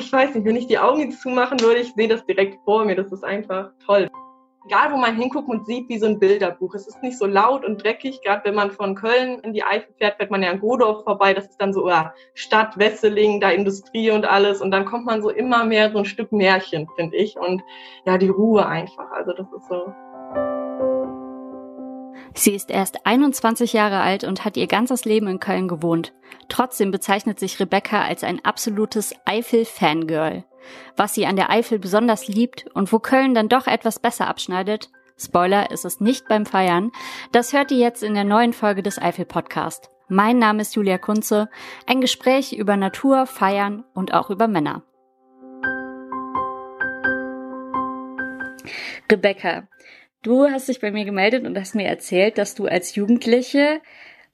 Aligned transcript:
ich 0.00 0.12
weiß 0.12 0.34
nicht, 0.34 0.44
wenn 0.44 0.56
ich 0.56 0.66
die 0.66 0.78
Augen 0.78 1.12
zumachen 1.12 1.60
würde, 1.60 1.80
ich 1.80 1.92
sehe 1.94 2.08
das 2.08 2.24
direkt 2.26 2.58
vor 2.64 2.84
mir. 2.84 2.96
Das 2.96 3.12
ist 3.12 3.24
einfach 3.24 3.70
toll 3.86 4.10
egal 4.70 4.92
wo 4.92 4.96
man 4.96 5.16
hinguckt, 5.16 5.48
man 5.48 5.64
sieht 5.64 5.88
wie 5.88 5.98
so 5.98 6.06
ein 6.06 6.18
Bilderbuch. 6.18 6.74
Es 6.74 6.86
ist 6.86 7.02
nicht 7.02 7.18
so 7.18 7.26
laut 7.26 7.64
und 7.64 7.82
dreckig. 7.82 8.20
Gerade 8.22 8.44
wenn 8.44 8.54
man 8.54 8.70
von 8.70 8.94
Köln 8.94 9.40
in 9.40 9.52
die 9.52 9.64
Eifel 9.64 9.92
fährt, 9.98 10.16
fährt 10.16 10.30
man 10.30 10.42
ja 10.42 10.50
an 10.50 10.60
Godorf 10.60 11.04
vorbei. 11.04 11.34
Das 11.34 11.46
ist 11.46 11.56
dann 11.58 11.72
so 11.72 11.88
ja, 11.88 12.14
Stadt, 12.34 12.78
Wesseling, 12.78 13.40
da 13.40 13.50
Industrie 13.50 14.10
und 14.10 14.24
alles. 14.24 14.60
Und 14.60 14.70
dann 14.70 14.84
kommt 14.84 15.06
man 15.06 15.22
so 15.22 15.30
immer 15.30 15.64
mehr 15.64 15.90
so 15.90 15.98
ein 15.98 16.04
Stück 16.04 16.30
Märchen, 16.32 16.88
finde 16.96 17.16
ich. 17.16 17.36
Und 17.36 17.62
ja, 18.04 18.18
die 18.18 18.28
Ruhe 18.28 18.66
einfach. 18.66 19.10
Also 19.10 19.32
das 19.32 19.46
ist 19.52 19.68
so. 19.68 19.92
Sie 22.40 22.54
ist 22.54 22.70
erst 22.70 23.04
21 23.04 23.74
Jahre 23.74 24.00
alt 24.00 24.24
und 24.24 24.46
hat 24.46 24.56
ihr 24.56 24.66
ganzes 24.66 25.04
Leben 25.04 25.26
in 25.26 25.40
Köln 25.40 25.68
gewohnt. 25.68 26.14
Trotzdem 26.48 26.90
bezeichnet 26.90 27.38
sich 27.38 27.60
Rebecca 27.60 28.00
als 28.00 28.24
ein 28.24 28.42
absolutes 28.42 29.14
Eifel-Fangirl. 29.26 30.44
Was 30.96 31.12
sie 31.12 31.26
an 31.26 31.36
der 31.36 31.50
Eifel 31.50 31.78
besonders 31.78 32.28
liebt 32.28 32.64
und 32.72 32.94
wo 32.94 32.98
Köln 32.98 33.34
dann 33.34 33.50
doch 33.50 33.66
etwas 33.66 33.98
besser 33.98 34.26
abschneidet, 34.26 34.88
Spoiler 35.18 35.70
ist 35.70 35.84
es 35.84 36.00
nicht 36.00 36.28
beim 36.28 36.46
Feiern, 36.46 36.92
das 37.30 37.52
hört 37.52 37.72
ihr 37.72 37.76
jetzt 37.76 38.02
in 38.02 38.14
der 38.14 38.24
neuen 38.24 38.54
Folge 38.54 38.82
des 38.82 38.96
Eifel 38.98 39.26
Podcast. 39.26 39.90
Mein 40.08 40.38
Name 40.38 40.62
ist 40.62 40.74
Julia 40.74 40.96
Kunze, 40.96 41.50
ein 41.86 42.00
Gespräch 42.00 42.54
über 42.54 42.78
Natur, 42.78 43.26
Feiern 43.26 43.84
und 43.92 44.14
auch 44.14 44.30
über 44.30 44.48
Männer. 44.48 44.82
Rebecca, 49.12 49.68
du 50.22 50.48
hast 50.48 50.68
dich 50.68 50.80
bei 50.80 50.90
mir 50.90 51.04
gemeldet 51.04 51.44
und 51.44 51.58
hast 51.58 51.74
mir 51.74 51.86
erzählt, 51.86 52.38
dass 52.38 52.54
du 52.54 52.66
als 52.66 52.94
Jugendliche 52.94 53.80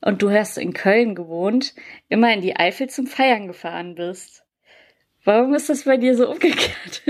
und 0.01 0.23
du 0.23 0.31
hast 0.31 0.59
in 0.59 0.73
Köln 0.73 1.15
gewohnt, 1.15 1.75
immer 2.09 2.33
in 2.33 2.41
die 2.41 2.57
Eifel 2.57 2.89
zum 2.89 3.07
Feiern 3.07 3.47
gefahren 3.47 3.95
bist. 3.95 4.45
Warum 5.25 5.55
ist 5.55 5.69
das 5.69 5.85
bei 5.85 5.97
dir 5.97 6.17
so 6.17 6.31
umgekehrt? 6.31 7.03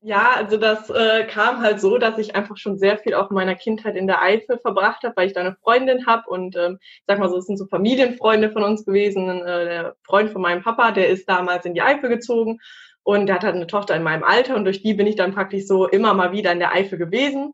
Ja, 0.00 0.32
also 0.36 0.56
das 0.56 0.88
äh, 0.90 1.24
kam 1.26 1.60
halt 1.60 1.80
so, 1.80 1.98
dass 1.98 2.18
ich 2.18 2.36
einfach 2.36 2.56
schon 2.56 2.78
sehr 2.78 2.98
viel 2.98 3.14
auch 3.14 3.30
in 3.30 3.34
meiner 3.34 3.56
Kindheit 3.56 3.96
in 3.96 4.06
der 4.06 4.22
Eifel 4.22 4.58
verbracht 4.58 5.02
habe, 5.02 5.16
weil 5.16 5.26
ich 5.26 5.32
da 5.32 5.40
eine 5.40 5.56
Freundin 5.56 6.06
habe 6.06 6.30
und 6.30 6.56
ähm, 6.56 6.78
sag 7.06 7.18
mal 7.18 7.28
so, 7.28 7.36
es 7.36 7.46
sind 7.46 7.58
so 7.58 7.66
Familienfreunde 7.66 8.50
von 8.50 8.62
uns 8.62 8.84
gewesen. 8.84 9.28
Äh, 9.28 9.64
der 9.64 9.96
Freund 10.04 10.30
von 10.30 10.40
meinem 10.40 10.62
Papa, 10.62 10.92
der 10.92 11.08
ist 11.08 11.28
damals 11.28 11.66
in 11.66 11.74
die 11.74 11.82
Eifel 11.82 12.08
gezogen 12.08 12.60
und 13.02 13.26
der 13.26 13.34
hat 13.34 13.44
halt 13.44 13.56
eine 13.56 13.66
Tochter 13.66 13.96
in 13.96 14.04
meinem 14.04 14.22
Alter 14.22 14.54
und 14.54 14.64
durch 14.64 14.82
die 14.82 14.94
bin 14.94 15.06
ich 15.06 15.16
dann 15.16 15.34
praktisch 15.34 15.66
so 15.66 15.88
immer 15.88 16.14
mal 16.14 16.30
wieder 16.30 16.52
in 16.52 16.60
der 16.60 16.72
Eifel 16.72 16.96
gewesen. 16.96 17.52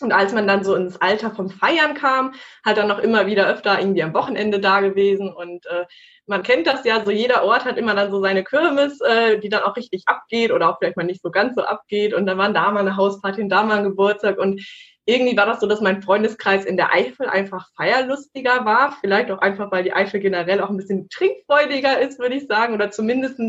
Und 0.00 0.12
als 0.12 0.32
man 0.32 0.46
dann 0.46 0.64
so 0.64 0.74
ins 0.74 1.00
Alter 1.00 1.30
vom 1.30 1.50
Feiern 1.50 1.94
kam, 1.94 2.34
hat 2.64 2.76
dann 2.76 2.88
noch 2.88 2.98
immer 2.98 3.26
wieder 3.26 3.48
öfter 3.48 3.78
irgendwie 3.80 4.02
am 4.02 4.14
Wochenende 4.14 4.60
da 4.60 4.80
gewesen 4.80 5.32
und 5.32 5.66
äh, 5.66 5.84
man 6.28 6.42
kennt 6.42 6.66
das 6.66 6.84
ja, 6.84 7.02
so 7.04 7.10
jeder 7.10 7.42
Ort 7.44 7.64
hat 7.64 7.78
immer 7.78 7.94
dann 7.94 8.10
so 8.10 8.20
seine 8.20 8.44
Kirmes, 8.44 9.00
äh, 9.00 9.38
die 9.38 9.48
dann 9.48 9.62
auch 9.62 9.76
richtig 9.76 10.02
abgeht 10.06 10.52
oder 10.52 10.68
auch 10.68 10.78
vielleicht 10.78 10.96
mal 10.96 11.04
nicht 11.04 11.22
so 11.22 11.30
ganz 11.30 11.54
so 11.54 11.62
abgeht. 11.62 12.12
Und 12.12 12.26
dann 12.26 12.36
waren 12.36 12.52
da 12.54 12.70
mal 12.70 12.80
eine 12.80 12.96
Hausparty 12.96 13.42
und 13.42 13.48
da 13.48 13.62
mal 13.62 13.78
ein 13.78 13.84
Geburtstag. 13.84 14.38
Und 14.38 14.62
irgendwie 15.06 15.36
war 15.36 15.46
das 15.46 15.60
so, 15.60 15.66
dass 15.66 15.80
mein 15.80 16.02
Freundeskreis 16.02 16.66
in 16.66 16.76
der 16.76 16.92
Eifel 16.92 17.28
einfach 17.28 17.68
feierlustiger 17.76 18.66
war. 18.66 18.98
Vielleicht 19.00 19.30
auch 19.30 19.38
einfach, 19.38 19.72
weil 19.72 19.84
die 19.84 19.94
Eifel 19.94 20.20
generell 20.20 20.60
auch 20.60 20.68
ein 20.68 20.76
bisschen 20.76 21.08
trinkfreudiger 21.08 21.98
ist, 21.98 22.18
würde 22.18 22.34
ich 22.34 22.46
sagen. 22.46 22.74
Oder 22.74 22.90
zumindest 22.90 23.40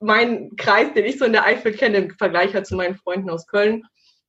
mein 0.00 0.50
Kreis, 0.56 0.92
den 0.94 1.04
ich 1.04 1.18
so 1.18 1.24
in 1.24 1.32
der 1.32 1.44
Eifel 1.44 1.72
kenne, 1.72 1.98
im 1.98 2.10
Vergleich 2.10 2.52
halt 2.52 2.66
zu 2.66 2.74
meinen 2.74 2.96
Freunden 2.96 3.30
aus 3.30 3.46
Köln. 3.46 3.84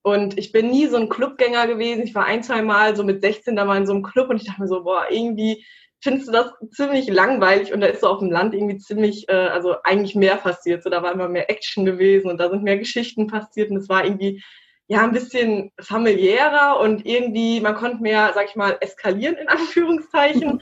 Und 0.09 0.37
ich 0.37 0.51
bin 0.51 0.69
nie 0.69 0.87
so 0.87 0.97
ein 0.97 1.09
Clubgänger 1.09 1.67
gewesen. 1.67 2.03
Ich 2.03 2.15
war 2.15 2.25
ein, 2.25 2.43
zwei 2.43 2.61
Mal 2.61 2.95
so 2.95 3.03
mit 3.03 3.21
16 3.21 3.55
da 3.55 3.65
mal 3.65 3.77
in 3.77 3.85
so 3.85 3.93
einem 3.93 4.03
Club 4.03 4.29
und 4.29 4.37
ich 4.37 4.47
dachte 4.47 4.61
mir 4.61 4.67
so, 4.67 4.83
boah, 4.83 5.05
irgendwie 5.09 5.65
findest 6.01 6.29
du 6.29 6.31
das 6.31 6.53
ziemlich 6.71 7.07
langweilig 7.07 7.73
und 7.73 7.81
da 7.81 7.87
ist 7.87 8.01
so 8.01 8.07
auf 8.07 8.19
dem 8.19 8.31
Land 8.31 8.53
irgendwie 8.53 8.77
ziemlich, 8.77 9.27
äh, 9.27 9.33
also 9.33 9.75
eigentlich 9.83 10.15
mehr 10.15 10.37
passiert. 10.37 10.83
So, 10.83 10.89
da 10.89 11.03
war 11.03 11.11
immer 11.11 11.27
mehr 11.27 11.49
Action 11.49 11.85
gewesen 11.85 12.29
und 12.29 12.37
da 12.37 12.49
sind 12.49 12.63
mehr 12.63 12.77
Geschichten 12.77 13.27
passiert 13.27 13.69
und 13.69 13.77
es 13.77 13.89
war 13.89 14.05
irgendwie 14.05 14.41
ja 14.87 15.03
ein 15.03 15.11
bisschen 15.11 15.71
familiärer 15.79 16.79
und 16.79 17.05
irgendwie, 17.05 17.61
man 17.61 17.75
konnte 17.75 18.01
mehr, 18.01 18.31
sag 18.33 18.49
ich 18.49 18.55
mal, 18.55 18.77
eskalieren 18.81 19.35
in 19.35 19.47
Anführungszeichen. 19.49 20.61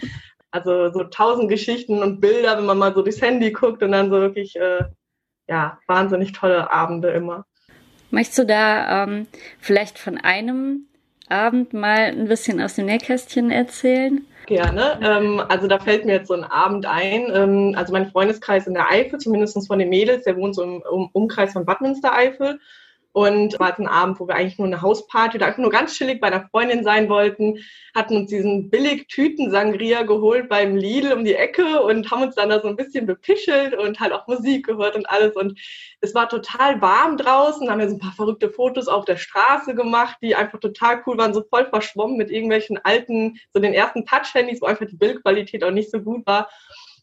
Also 0.52 0.92
so 0.92 1.04
tausend 1.04 1.50
Geschichten 1.50 2.02
und 2.02 2.20
Bilder, 2.20 2.58
wenn 2.58 2.66
man 2.66 2.78
mal 2.78 2.94
so 2.94 3.02
durchs 3.02 3.22
Handy 3.22 3.52
guckt 3.52 3.84
und 3.84 3.92
dann 3.92 4.10
so 4.10 4.20
wirklich, 4.20 4.56
äh, 4.56 4.86
ja, 5.48 5.80
wahnsinnig 5.88 6.34
tolle 6.34 6.72
Abende 6.72 7.10
immer. 7.12 7.46
Möchtest 8.12 8.40
du 8.40 8.46
da 8.46 9.04
ähm, 9.04 9.28
vielleicht 9.60 10.00
von 10.00 10.18
einem 10.18 10.86
Abend 11.30 11.74
mal 11.74 12.06
ein 12.06 12.28
bisschen 12.28 12.62
aus 12.62 12.76
dem 12.76 12.86
Nähkästchen 12.86 13.52
erzählen? 13.52 14.26
Gerne. 14.46 14.98
Ähm, 15.04 15.42
also 15.50 15.68
da 15.68 15.78
fällt 15.78 16.06
mir 16.06 16.14
jetzt 16.14 16.30
so 16.30 16.34
ein 16.34 16.46
Abend 16.46 16.86
ein. 16.86 17.30
Ähm, 17.34 17.74
also 17.76 17.92
mein 17.92 18.10
Freundeskreis 18.10 18.66
in 18.66 18.74
der 18.74 18.90
Eifel, 18.90 19.20
zumindest 19.20 19.68
von 19.68 19.78
den 19.78 19.90
Mädels, 19.90 20.24
der 20.24 20.38
wohnt 20.38 20.56
so 20.56 20.64
im, 20.64 20.84
im 20.90 21.10
Umkreis 21.12 21.52
von 21.52 21.66
Bad 21.66 21.82
Münstereifel. 21.82 22.60
Und 23.18 23.60
war 23.60 23.70
jetzt 23.70 23.80
ein 23.80 23.88
Abend, 23.88 24.20
wo 24.20 24.28
wir 24.28 24.36
eigentlich 24.36 24.60
nur 24.60 24.68
eine 24.68 24.80
Hausparty 24.80 25.38
oder 25.38 25.48
einfach 25.48 25.58
nur 25.58 25.72
ganz 25.72 25.96
chillig 25.96 26.22
bei 26.22 26.28
einer 26.28 26.48
Freundin 26.52 26.84
sein 26.84 27.10
wollten, 27.10 27.58
hatten 27.96 28.16
uns 28.16 28.30
diesen 28.30 28.70
billig 28.70 29.08
Tüten-Sangria 29.08 30.04
geholt 30.04 30.48
beim 30.50 30.76
Lidl 30.76 31.14
um 31.14 31.26
die 31.26 31.34
Ecke 31.34 31.82
und 31.82 32.12
haben 32.12 32.22
uns 32.22 32.36
dann 32.36 32.50
da 32.50 32.62
so 32.62 32.68
ein 32.68 32.76
bisschen 32.76 33.08
bepischelt 33.08 33.74
und 33.74 34.00
halt 34.00 34.14
auch 34.14 34.28
Musik 34.28 34.68
gehört 34.68 34.96
und 34.96 35.10
alles. 35.10 35.36
Und 35.36 35.60
es 36.00 36.14
war 36.14 36.30
total 36.30 36.80
warm 36.80 37.18
draußen, 37.18 37.68
haben 37.72 37.80
wir 37.80 37.90
so 37.90 37.96
ein 37.96 38.00
paar 38.00 38.14
verrückte 38.14 38.52
Fotos 38.52 38.88
auf 38.88 39.06
der 39.06 39.18
Straße 39.18 39.74
gemacht, 39.74 40.18
die 40.22 40.36
einfach 40.36 40.60
total 40.60 41.02
cool 41.08 41.18
waren, 41.18 41.34
so 41.34 41.44
voll 41.50 41.66
verschwommen 41.66 42.18
mit 42.18 42.30
irgendwelchen 42.30 42.78
alten, 42.84 43.40
so 43.52 43.60
den 43.60 43.74
ersten 43.74 44.06
Touch-Handys, 44.06 44.62
wo 44.62 44.68
einfach 44.68 44.86
die 44.86 44.96
Bildqualität 44.96 45.64
auch 45.64 45.72
nicht 45.72 45.90
so 45.90 46.02
gut 46.02 46.24
war. 46.28 46.52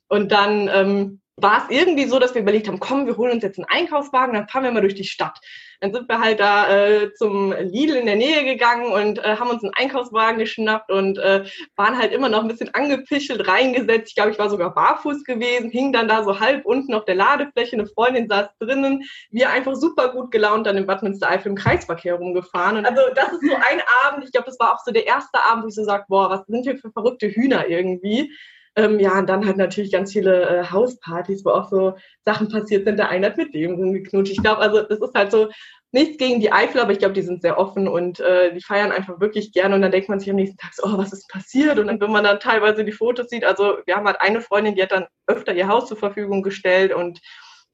Und 0.06 0.30
dann 0.30 0.70
ähm, 0.72 1.20
war 1.36 1.64
es 1.64 1.76
irgendwie 1.76 2.06
so, 2.06 2.18
dass 2.18 2.34
wir 2.34 2.42
überlegt 2.42 2.68
haben, 2.68 2.78
komm, 2.78 3.06
wir 3.06 3.16
holen 3.16 3.32
uns 3.32 3.42
jetzt 3.42 3.58
einen 3.58 3.68
Einkaufswagen, 3.68 4.34
dann 4.34 4.48
fahren 4.48 4.64
wir 4.64 4.70
mal 4.70 4.80
durch 4.80 4.94
die 4.94 5.04
Stadt. 5.04 5.40
Dann 5.80 5.92
sind 5.92 6.08
wir 6.08 6.20
halt 6.20 6.38
da 6.38 6.68
äh, 6.68 7.12
zum 7.14 7.52
Lidl 7.52 7.96
in 7.96 8.06
der 8.06 8.16
Nähe 8.16 8.44
gegangen 8.44 8.86
und 8.92 9.18
äh, 9.18 9.36
haben 9.36 9.50
uns 9.50 9.62
einen 9.62 9.74
Einkaufswagen 9.74 10.38
geschnappt 10.38 10.90
und 10.90 11.18
äh, 11.18 11.44
waren 11.76 11.98
halt 11.98 12.12
immer 12.12 12.28
noch 12.28 12.40
ein 12.40 12.48
bisschen 12.48 12.72
angepischelt, 12.72 13.48
reingesetzt. 13.48 14.08
Ich 14.08 14.14
glaube, 14.14 14.30
ich 14.30 14.38
war 14.38 14.48
sogar 14.48 14.72
barfuß 14.72 15.24
gewesen, 15.24 15.70
hing 15.70 15.92
dann 15.92 16.08
da 16.08 16.22
so 16.22 16.38
halb 16.38 16.64
unten 16.64 16.94
auf 16.94 17.04
der 17.04 17.16
Ladefläche, 17.16 17.76
eine 17.76 17.86
Freundin 17.86 18.28
saß 18.28 18.48
drinnen. 18.60 19.02
Wir 19.30 19.50
einfach 19.50 19.74
super 19.74 20.12
gut 20.12 20.30
gelaunt 20.30 20.66
dann 20.66 20.76
im 20.76 20.86
Bad 20.86 21.02
Münstereifel 21.02 21.50
im 21.50 21.56
Kreisverkehr 21.56 22.14
rumgefahren. 22.14 22.78
Und 22.78 22.86
also 22.86 23.02
das 23.14 23.32
ist 23.32 23.42
so 23.42 23.54
ein 23.54 23.82
Abend, 24.04 24.24
ich 24.24 24.32
glaube, 24.32 24.46
das 24.46 24.58
war 24.60 24.72
auch 24.72 24.84
so 24.84 24.92
der 24.92 25.06
erste 25.06 25.44
Abend, 25.44 25.64
wo 25.64 25.68
ich 25.68 25.74
so 25.74 25.84
sage, 25.84 26.04
boah, 26.08 26.30
was 26.30 26.46
sind 26.46 26.64
wir 26.64 26.78
für 26.78 26.92
verrückte 26.92 27.28
Hühner 27.28 27.66
irgendwie. 27.68 28.30
Ähm, 28.76 28.98
ja, 28.98 29.18
und 29.18 29.28
dann 29.28 29.46
halt 29.46 29.56
natürlich 29.56 29.92
ganz 29.92 30.12
viele 30.12 30.48
äh, 30.48 30.64
Hauspartys, 30.64 31.44
wo 31.44 31.50
auch 31.50 31.70
so 31.70 31.94
Sachen 32.24 32.48
passiert 32.48 32.84
sind. 32.84 32.98
Der 32.98 33.08
eine 33.08 33.26
hat 33.26 33.36
mit 33.36 33.54
dem 33.54 33.92
geknutscht. 33.92 34.32
Ich 34.32 34.42
glaube, 34.42 34.60
also 34.60 34.82
das 34.82 34.98
ist 34.98 35.14
halt 35.14 35.30
so 35.30 35.48
nichts 35.92 36.18
gegen 36.18 36.40
die 36.40 36.52
Eifel, 36.52 36.80
aber 36.80 36.90
ich 36.90 36.98
glaube, 36.98 37.14
die 37.14 37.22
sind 37.22 37.40
sehr 37.40 37.56
offen 37.56 37.86
und 37.86 38.18
äh, 38.18 38.52
die 38.52 38.60
feiern 38.60 38.90
einfach 38.90 39.20
wirklich 39.20 39.52
gerne. 39.52 39.76
Und 39.76 39.82
dann 39.82 39.92
denkt 39.92 40.08
man 40.08 40.18
sich 40.18 40.28
am 40.28 40.36
nächsten 40.36 40.58
Tag, 40.58 40.74
so, 40.74 40.82
oh, 40.86 40.98
was 40.98 41.12
ist 41.12 41.28
passiert? 41.28 41.78
Und 41.78 41.86
dann, 41.86 42.00
wenn 42.00 42.10
man 42.10 42.24
dann 42.24 42.40
teilweise 42.40 42.84
die 42.84 42.92
Fotos 42.92 43.28
sieht, 43.28 43.44
also 43.44 43.78
wir 43.86 43.94
haben 43.94 44.06
halt 44.06 44.20
eine 44.20 44.40
Freundin, 44.40 44.74
die 44.74 44.82
hat 44.82 44.90
dann 44.90 45.06
öfter 45.28 45.54
ihr 45.54 45.68
Haus 45.68 45.86
zur 45.86 45.96
Verfügung 45.96 46.42
gestellt 46.42 46.92
und 46.92 47.20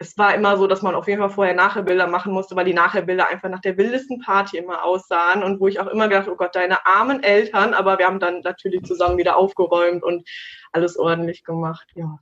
es 0.02 0.16
war 0.16 0.34
immer 0.34 0.56
so, 0.56 0.66
dass 0.66 0.80
man 0.80 0.94
auf 0.94 1.06
jeden 1.08 1.20
Fall 1.20 1.28
vorher 1.28 1.54
Nachherbilder 1.54 2.06
machen 2.06 2.32
musste, 2.32 2.56
weil 2.56 2.64
die 2.64 2.72
Nachherbilder 2.72 3.28
einfach 3.28 3.50
nach 3.50 3.60
der 3.60 3.76
wildesten 3.76 4.18
Party 4.18 4.56
immer 4.56 4.82
aussahen 4.82 5.42
und 5.42 5.60
wo 5.60 5.68
ich 5.68 5.78
auch 5.78 5.88
immer 5.88 6.08
gedacht, 6.08 6.26
oh 6.26 6.36
Gott, 6.36 6.56
deine 6.56 6.86
armen 6.86 7.22
Eltern, 7.22 7.74
aber 7.74 7.98
wir 7.98 8.06
haben 8.06 8.18
dann 8.18 8.40
natürlich 8.40 8.82
zusammen 8.84 9.18
wieder 9.18 9.36
aufgeräumt 9.36 10.02
und 10.02 10.26
alles 10.72 10.98
ordentlich 10.98 11.44
gemacht, 11.44 11.86
ja. 11.94 12.18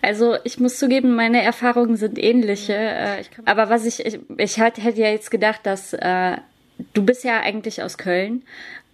Also 0.00 0.38
ich 0.44 0.58
muss 0.58 0.78
zugeben, 0.78 1.14
meine 1.14 1.42
Erfahrungen 1.42 1.96
sind 1.96 2.18
ähnliche. 2.18 2.72
Äh, 2.72 3.24
aber 3.44 3.68
was 3.68 3.84
ich, 3.84 4.06
ich, 4.06 4.18
ich 4.38 4.56
hätte 4.56 4.80
ja 4.80 5.08
jetzt 5.08 5.30
gedacht, 5.30 5.60
dass 5.64 5.92
äh, 5.92 6.38
du 6.94 7.04
bist 7.04 7.24
ja 7.24 7.40
eigentlich 7.40 7.82
aus 7.82 7.98
Köln, 7.98 8.42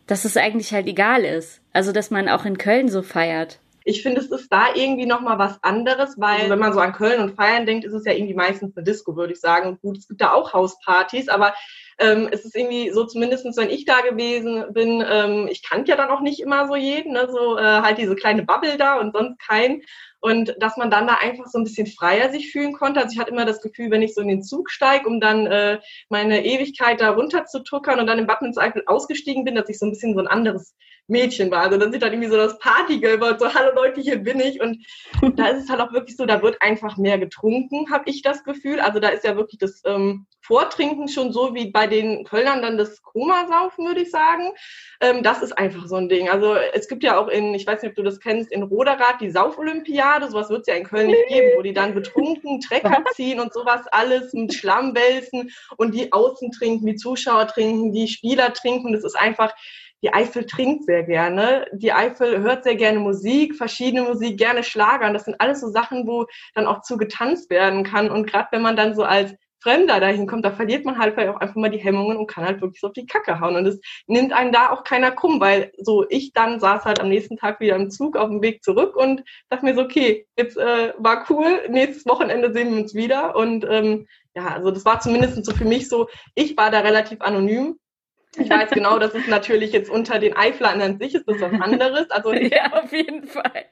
dass 0.09 0.25
es 0.25 0.37
eigentlich 0.37 0.73
halt 0.73 0.89
egal 0.89 1.25
ist. 1.25 1.61
Also 1.73 1.93
dass 1.93 2.11
man 2.11 2.29
auch 2.29 2.45
in 2.45 2.59
Köln 2.59 2.89
so 2.89 3.03
feiert 3.03 3.61
ich 3.89 4.03
finde, 4.03 4.21
es 4.21 4.27
ist 4.33 4.53
da 4.53 4.75
irgendwie 4.75 5.07
nochmal 5.07 5.39
was 5.39 5.63
anderes, 5.63 6.17
weil 6.19 6.39
also 6.39 6.51
wenn 6.51 6.59
man 6.59 6.73
so 6.73 6.81
an 6.81 6.93
Köln 6.93 7.21
und 7.21 7.37
Feiern 7.37 7.67
denkt, 7.67 7.85
ist 7.85 7.93
es 7.93 8.05
ja 8.05 8.13
irgendwie 8.13 8.35
meistens 8.35 8.77
eine 8.77 8.85
Disco, 8.85 9.15
würde 9.15 9.33
ich 9.33 9.41
sagen. 9.41 9.79
Gut, 9.81 9.99
es 9.99 10.09
gibt 10.09 10.21
da 10.21 10.33
auch 10.33 10.53
Hauspartys, 10.53 11.29
aber 11.29 11.55
ähm, 11.99 12.29
es 12.33 12.45
ist 12.45 12.57
irgendwie 12.57 12.91
so, 12.91 13.05
zumindestens 13.07 13.57
wenn 13.57 13.71
ich 13.71 13.85
da 13.85 14.01
gewesen 14.01 14.65
bin, 14.73 15.05
ähm, 15.09 15.47
ich 15.49 15.63
kannte 15.63 15.93
ja 15.93 15.97
dann 15.97 16.11
auch 16.11 16.21
nicht 16.21 16.41
immer 16.41 16.67
so 16.67 16.75
jeden, 16.75 17.13
ne? 17.13 17.29
so 17.31 17.57
äh, 17.57 17.63
halt 17.63 17.99
diese 17.99 18.17
kleine 18.17 18.43
Bubble 18.43 18.77
da 18.77 18.99
und 18.99 19.13
sonst 19.13 19.39
keinen 19.39 19.83
und 20.21 20.57
dass 20.61 20.77
man 20.77 20.91
dann 20.91 21.07
da 21.07 21.15
einfach 21.15 21.47
so 21.47 21.59
ein 21.59 21.65
bisschen 21.65 21.87
freier 21.87 22.31
sich 22.31 22.51
fühlen 22.51 22.73
konnte. 22.73 23.01
Also 23.01 23.13
ich 23.13 23.19
hatte 23.19 23.31
immer 23.31 23.45
das 23.45 23.61
Gefühl, 23.61 23.91
wenn 23.91 24.03
ich 24.03 24.15
so 24.15 24.21
in 24.21 24.29
den 24.29 24.43
Zug 24.43 24.71
steige, 24.71 25.09
um 25.09 25.21
dann 25.21 25.47
äh, 25.47 25.79
meine 26.09 26.45
Ewigkeit 26.45 27.01
da 27.01 27.11
runter 27.11 27.45
zu 27.45 27.63
tuckern 27.63 28.01
und 28.01 28.07
dann 28.07 28.19
im 28.19 28.27
Badminton 28.27 28.83
ausgestiegen 28.87 29.45
bin, 29.45 29.55
dass 29.55 29.69
ich 29.69 29.79
so 29.79 29.87
ein 29.87 29.91
bisschen 29.91 30.15
so 30.15 30.21
ein 30.21 30.27
anderes 30.27 30.75
Mädchen 31.09 31.51
war. 31.51 31.63
Also 31.63 31.79
dann 31.79 31.93
sieht 31.93 32.03
dann 32.03 32.13
irgendwie 32.13 32.31
so 32.31 32.37
das 32.37 32.59
Partygirl 32.59 33.23
und 33.23 33.39
so, 33.39 33.53
hallo 33.55 33.75
Leute, 33.75 34.01
hier 34.01 34.19
bin 34.19 34.41
ich. 34.41 34.61
Und 34.61 34.85
da 35.39 35.49
ist 35.49 35.65
es 35.65 35.71
halt 35.71 35.81
auch 35.81 35.93
wirklich 35.93 36.17
so, 36.17 36.27
da 36.27 36.43
wird 36.43 36.61
einfach 36.61 36.97
mehr 36.97 37.19
getrunken, 37.19 37.91
habe 37.91 38.05
ich 38.11 38.23
das 38.23 38.43
Gefühl. 38.45 38.81
Also 38.81 38.99
da 38.99 39.09
ist 39.09 39.25
ja 39.25 39.37
wirklich 39.37 39.59
das 39.59 39.83
ähm, 39.85 40.27
Vortrinken 40.47 41.09
schon 41.09 41.33
so 41.33 41.55
wie 41.55 41.71
bei 41.71 41.87
den 41.87 42.25
Kölnern 42.25 42.63
dann 42.63 42.79
das 42.79 43.03
Koma-Saufen, 43.03 43.87
würde 43.87 44.03
ich 44.03 44.11
sagen. 44.11 44.53
Ähm, 45.01 45.23
das 45.23 45.43
ist 45.43 45.53
einfach 45.53 45.87
so 45.87 45.97
ein 45.97 46.09
Ding. 46.09 46.29
Also 46.29 46.55
es 46.55 46.89
gibt 46.89 47.03
ja 47.03 47.19
auch 47.19 47.29
in, 47.29 47.55
ich 47.55 47.67
weiß 47.67 47.83
nicht, 47.83 47.91
ob 47.91 47.97
du 47.97 48.03
das 48.03 48.21
kennst, 48.21 48.53
in 48.53 48.63
Roderath 48.63 49.21
die 49.21 49.31
Saufolympiade. 49.31 50.31
Sowas 50.31 50.49
wird 50.49 50.61
es 50.61 50.67
ja 50.69 50.75
in 50.75 50.85
Köln 50.85 51.09
nicht 51.09 51.29
geben, 51.29 51.57
wo 51.57 51.63
die 51.63 51.73
dann 51.73 51.95
betrunken 51.95 52.61
Trecker 52.61 53.05
ziehen 53.15 53.41
und 53.41 53.53
sowas 53.53 53.83
alles 53.91 54.33
mit 54.33 54.55
Schlamm 54.55 54.95
wälzen 54.95 55.51
und 55.77 55.95
die 55.95 56.13
außen 56.13 56.53
trinken, 56.53 56.87
die 56.87 56.97
Zuschauer 56.97 57.49
trinken, 57.49 57.93
die 57.93 58.09
Spieler 58.09 58.53
trinken. 58.53 58.93
Das 58.93 59.05
ist 59.05 59.19
einfach 59.19 59.53
die 60.03 60.13
Eifel 60.13 60.45
trinkt 60.45 60.85
sehr 60.85 61.05
gerne. 61.05 61.67
Die 61.73 61.93
Eifel 61.93 62.41
hört 62.41 62.65
sehr 62.65 62.77
gerne 62.77 63.01
Musik, 63.01 63.57
verschiedene 63.57 64.03
Musik, 64.03 64.39
gerne 64.39 64.63
Schlager. 64.63 65.07
Und 65.07 65.15
das 65.15 65.25
sind 65.25 65.41
alles 65.41 65.61
so 65.61 65.69
Sachen, 65.69 66.07
wo 66.07 66.27
dann 66.55 66.67
auch 66.67 66.83
zu 66.83 66.97
getanzt 66.97 67.51
werden 67.51 67.83
kann. 67.83 68.11
Und 68.11 68.27
gerade 68.27 68.49
wenn 68.53 68.63
man 68.63 68.77
dann 68.77 68.95
so 68.95 69.03
als 69.03 69.35
Fremder 69.67 69.99
dahin 69.99 70.29
kommt, 70.29 70.45
da 70.45 70.53
verliert 70.53 70.85
man 70.85 70.97
halt 70.97 71.19
auch 71.19 71.41
einfach 71.41 71.57
mal 71.57 71.71
die 71.71 71.79
Hemmungen 71.79 72.17
und 72.17 72.29
kann 72.29 72.45
halt 72.45 72.61
wirklich 72.61 72.81
so 72.81 72.87
auf 72.87 72.93
die 72.93 73.07
Kacke 73.07 73.41
hauen. 73.41 73.57
Und 73.57 73.67
es 73.67 73.81
nimmt 74.07 74.33
einen 74.33 74.53
da 74.53 74.71
auch 74.71 74.85
keiner 74.85 75.11
krumm, 75.11 75.41
weil 75.41 75.73
so 75.77 76.07
ich 76.09 76.33
dann 76.33 76.61
saß 76.61 76.85
halt 76.85 77.01
am 77.01 77.09
nächsten 77.09 77.37
Tag 77.37 77.59
wieder 77.59 77.75
im 77.75 77.91
Zug 77.91 78.17
auf 78.17 78.29
dem 78.29 78.43
Weg 78.43 78.63
zurück 78.63 78.95
und 78.95 79.25
dachte 79.49 79.65
mir 79.65 79.75
so, 79.75 79.83
okay, 79.83 80.25
jetzt 80.37 80.57
äh, 80.57 80.93
war 80.99 81.27
cool, 81.31 81.63
nächstes 81.69 82.07
Wochenende 82.07 82.53
sehen 82.53 82.71
wir 82.71 82.81
uns 82.81 82.95
wieder. 82.95 83.35
Und 83.35 83.67
ähm, 83.69 84.07
ja, 84.37 84.55
also 84.55 84.71
das 84.71 84.85
war 84.85 85.01
zumindest 85.01 85.45
so 85.45 85.53
für 85.53 85.65
mich 85.65 85.89
so, 85.89 86.09
ich 86.37 86.57
war 86.57 86.71
da 86.71 86.81
relativ 86.81 87.21
anonym 87.21 87.77
ich 88.39 88.51
weiß 88.51 88.71
genau, 88.73 88.99
dass 88.99 89.15
es 89.15 89.27
natürlich 89.27 89.73
jetzt 89.73 89.91
unter 89.91 90.19
den 90.19 90.37
Eiflern 90.37 90.81
an 90.81 90.99
sich 90.99 91.15
ist 91.15 91.27
das 91.27 91.41
was 91.41 91.61
anderes. 91.61 92.11
Also 92.11 92.33
ja, 92.35 92.73
auf 92.73 92.93
jeden 92.93 93.27
Fall. 93.27 93.65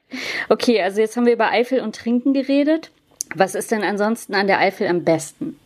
Okay, 0.49 0.81
also 0.81 1.01
jetzt 1.01 1.15
haben 1.15 1.25
wir 1.25 1.33
über 1.33 1.51
Eifel 1.51 1.81
und 1.81 1.95
Trinken 1.95 2.33
geredet. 2.33 2.91
Was 3.33 3.55
ist 3.55 3.71
denn 3.71 3.83
ansonsten 3.83 4.35
an 4.35 4.47
der 4.47 4.59
Eifel 4.59 4.87
am 4.87 5.03
besten? 5.03 5.59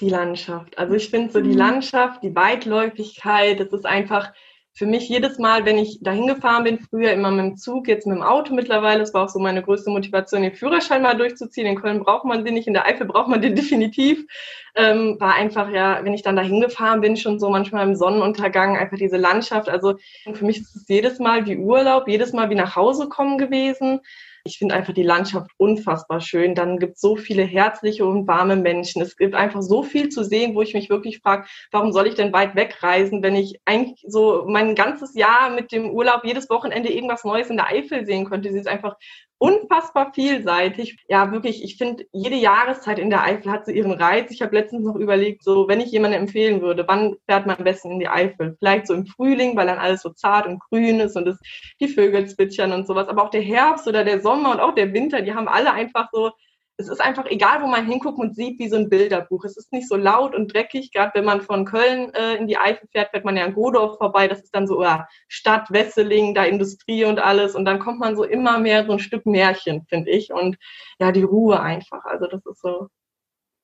Die 0.00 0.08
Landschaft. 0.10 0.76
Also 0.78 0.94
ich 0.94 1.08
finde 1.08 1.32
so 1.32 1.40
die 1.40 1.50
mhm. 1.50 1.56
Landschaft, 1.56 2.22
die 2.22 2.34
Weitläufigkeit, 2.34 3.60
das 3.60 3.72
ist 3.72 3.86
einfach 3.86 4.32
für 4.76 4.84
mich 4.84 5.08
jedes 5.08 5.38
Mal, 5.38 5.64
wenn 5.64 5.78
ich 5.78 6.00
dahin 6.02 6.26
gefahren 6.26 6.64
bin, 6.64 6.78
früher 6.78 7.10
immer 7.12 7.30
mit 7.30 7.44
dem 7.46 7.56
Zug, 7.56 7.88
jetzt 7.88 8.06
mit 8.06 8.14
dem 8.14 8.22
Auto 8.22 8.52
mittlerweile, 8.52 9.00
das 9.00 9.14
war 9.14 9.24
auch 9.24 9.30
so 9.30 9.38
meine 9.38 9.62
größte 9.62 9.88
Motivation, 9.88 10.42
den 10.42 10.54
Führerschein 10.54 11.00
mal 11.00 11.16
durchzuziehen. 11.16 11.66
In 11.66 11.80
Köln 11.80 12.00
braucht 12.00 12.26
man 12.26 12.44
den 12.44 12.52
nicht, 12.52 12.66
in 12.66 12.74
der 12.74 12.84
Eifel 12.84 13.06
braucht 13.06 13.28
man 13.28 13.40
den 13.40 13.54
definitiv. 13.56 14.26
Ähm, 14.74 15.16
war 15.18 15.34
einfach, 15.34 15.70
ja, 15.70 16.04
wenn 16.04 16.12
ich 16.12 16.22
dann 16.22 16.36
dahin 16.36 16.60
gefahren 16.60 17.00
bin, 17.00 17.16
schon 17.16 17.40
so 17.40 17.48
manchmal 17.48 17.88
im 17.88 17.96
Sonnenuntergang, 17.96 18.76
einfach 18.76 18.98
diese 18.98 19.16
Landschaft. 19.16 19.70
Also 19.70 19.94
für 20.34 20.44
mich 20.44 20.58
ist 20.58 20.76
es 20.76 20.84
jedes 20.88 21.18
Mal 21.20 21.46
wie 21.46 21.56
Urlaub, 21.56 22.06
jedes 22.06 22.34
Mal 22.34 22.50
wie 22.50 22.54
nach 22.54 22.76
Hause 22.76 23.08
kommen 23.08 23.38
gewesen 23.38 24.00
ich 24.46 24.58
finde 24.58 24.74
einfach 24.74 24.94
die 24.94 25.02
Landschaft 25.02 25.50
unfassbar 25.58 26.20
schön. 26.20 26.54
Dann 26.54 26.78
gibt 26.78 26.94
es 26.94 27.00
so 27.00 27.16
viele 27.16 27.42
herzliche 27.42 28.06
und 28.06 28.26
warme 28.26 28.56
Menschen. 28.56 29.02
Es 29.02 29.16
gibt 29.16 29.34
einfach 29.34 29.60
so 29.60 29.82
viel 29.82 30.08
zu 30.08 30.24
sehen, 30.24 30.54
wo 30.54 30.62
ich 30.62 30.72
mich 30.72 30.88
wirklich 30.88 31.18
frage, 31.18 31.46
warum 31.72 31.92
soll 31.92 32.06
ich 32.06 32.14
denn 32.14 32.32
weit 32.32 32.54
wegreisen, 32.54 33.22
wenn 33.22 33.34
ich 33.34 33.60
eigentlich 33.64 34.02
so 34.06 34.44
mein 34.48 34.74
ganzes 34.74 35.14
Jahr 35.14 35.50
mit 35.50 35.72
dem 35.72 35.90
Urlaub 35.90 36.24
jedes 36.24 36.48
Wochenende 36.48 36.92
irgendwas 36.92 37.24
Neues 37.24 37.50
in 37.50 37.56
der 37.56 37.68
Eifel 37.68 38.06
sehen 38.06 38.24
könnte. 38.24 38.52
Sie 38.52 38.58
ist 38.58 38.68
einfach 38.68 38.96
unfassbar 39.38 40.12
vielseitig. 40.14 41.04
Ja, 41.08 41.30
wirklich, 41.30 41.62
ich 41.62 41.76
finde, 41.76 42.06
jede 42.12 42.36
Jahreszeit 42.36 42.98
in 42.98 43.10
der 43.10 43.22
Eifel 43.22 43.52
hat 43.52 43.66
so 43.66 43.72
ihren 43.72 43.92
Reiz. 43.92 44.30
Ich 44.30 44.40
habe 44.42 44.56
letztens 44.56 44.84
noch 44.84 44.96
überlegt, 44.96 45.42
so 45.44 45.68
wenn 45.68 45.80
ich 45.80 45.90
jemandem 45.90 46.22
empfehlen 46.22 46.62
würde, 46.62 46.84
wann 46.88 47.16
fährt 47.28 47.46
man 47.46 47.56
am 47.56 47.64
besten 47.64 47.90
in 47.90 47.98
die 47.98 48.08
Eifel? 48.08 48.56
Vielleicht 48.58 48.86
so 48.86 48.94
im 48.94 49.06
Frühling, 49.06 49.56
weil 49.56 49.66
dann 49.66 49.78
alles 49.78 50.02
so 50.02 50.10
zart 50.10 50.46
und 50.46 50.60
grün 50.60 51.00
ist 51.00 51.16
und 51.16 51.28
es, 51.28 51.38
die 51.80 51.88
Vögel 51.88 52.26
zwitschern 52.26 52.72
und 52.72 52.86
sowas. 52.86 53.08
Aber 53.08 53.24
auch 53.24 53.30
der 53.30 53.42
Herbst 53.42 53.86
oder 53.86 54.04
der 54.04 54.20
Sommer 54.20 54.52
und 54.52 54.60
auch 54.60 54.74
der 54.74 54.92
Winter, 54.94 55.22
die 55.22 55.34
haben 55.34 55.48
alle 55.48 55.72
einfach 55.72 56.08
so 56.12 56.32
es 56.78 56.88
ist 56.88 57.00
einfach 57.00 57.24
egal, 57.26 57.62
wo 57.62 57.66
man 57.66 57.86
hinguckt 57.86 58.18
und 58.18 58.34
sieht, 58.34 58.58
wie 58.58 58.68
so 58.68 58.76
ein 58.76 58.90
Bilderbuch. 58.90 59.44
Es 59.44 59.56
ist 59.56 59.72
nicht 59.72 59.88
so 59.88 59.96
laut 59.96 60.34
und 60.34 60.52
dreckig. 60.52 60.92
Gerade 60.92 61.12
wenn 61.14 61.24
man 61.24 61.40
von 61.40 61.64
Köln 61.64 62.12
äh, 62.14 62.34
in 62.34 62.46
die 62.46 62.58
Eifel 62.58 62.86
fährt, 62.92 63.10
fährt 63.10 63.24
man 63.24 63.36
ja 63.36 63.44
an 63.44 63.54
Godorf 63.54 63.96
vorbei. 63.96 64.28
Das 64.28 64.42
ist 64.42 64.54
dann 64.54 64.66
so 64.66 64.82
ja, 64.82 65.08
Stadt, 65.26 65.70
Wesseling, 65.70 66.34
da 66.34 66.44
Industrie 66.44 67.04
und 67.04 67.18
alles. 67.18 67.54
Und 67.54 67.64
dann 67.64 67.78
kommt 67.78 67.98
man 67.98 68.14
so 68.14 68.24
immer 68.24 68.58
mehr 68.58 68.84
so 68.84 68.92
ein 68.92 68.98
Stück 68.98 69.24
Märchen, 69.24 69.86
finde 69.88 70.10
ich. 70.10 70.32
Und 70.32 70.58
ja, 70.98 71.12
die 71.12 71.22
Ruhe 71.22 71.60
einfach. 71.60 72.04
Also 72.04 72.26
das 72.26 72.44
ist 72.44 72.60
so 72.60 72.88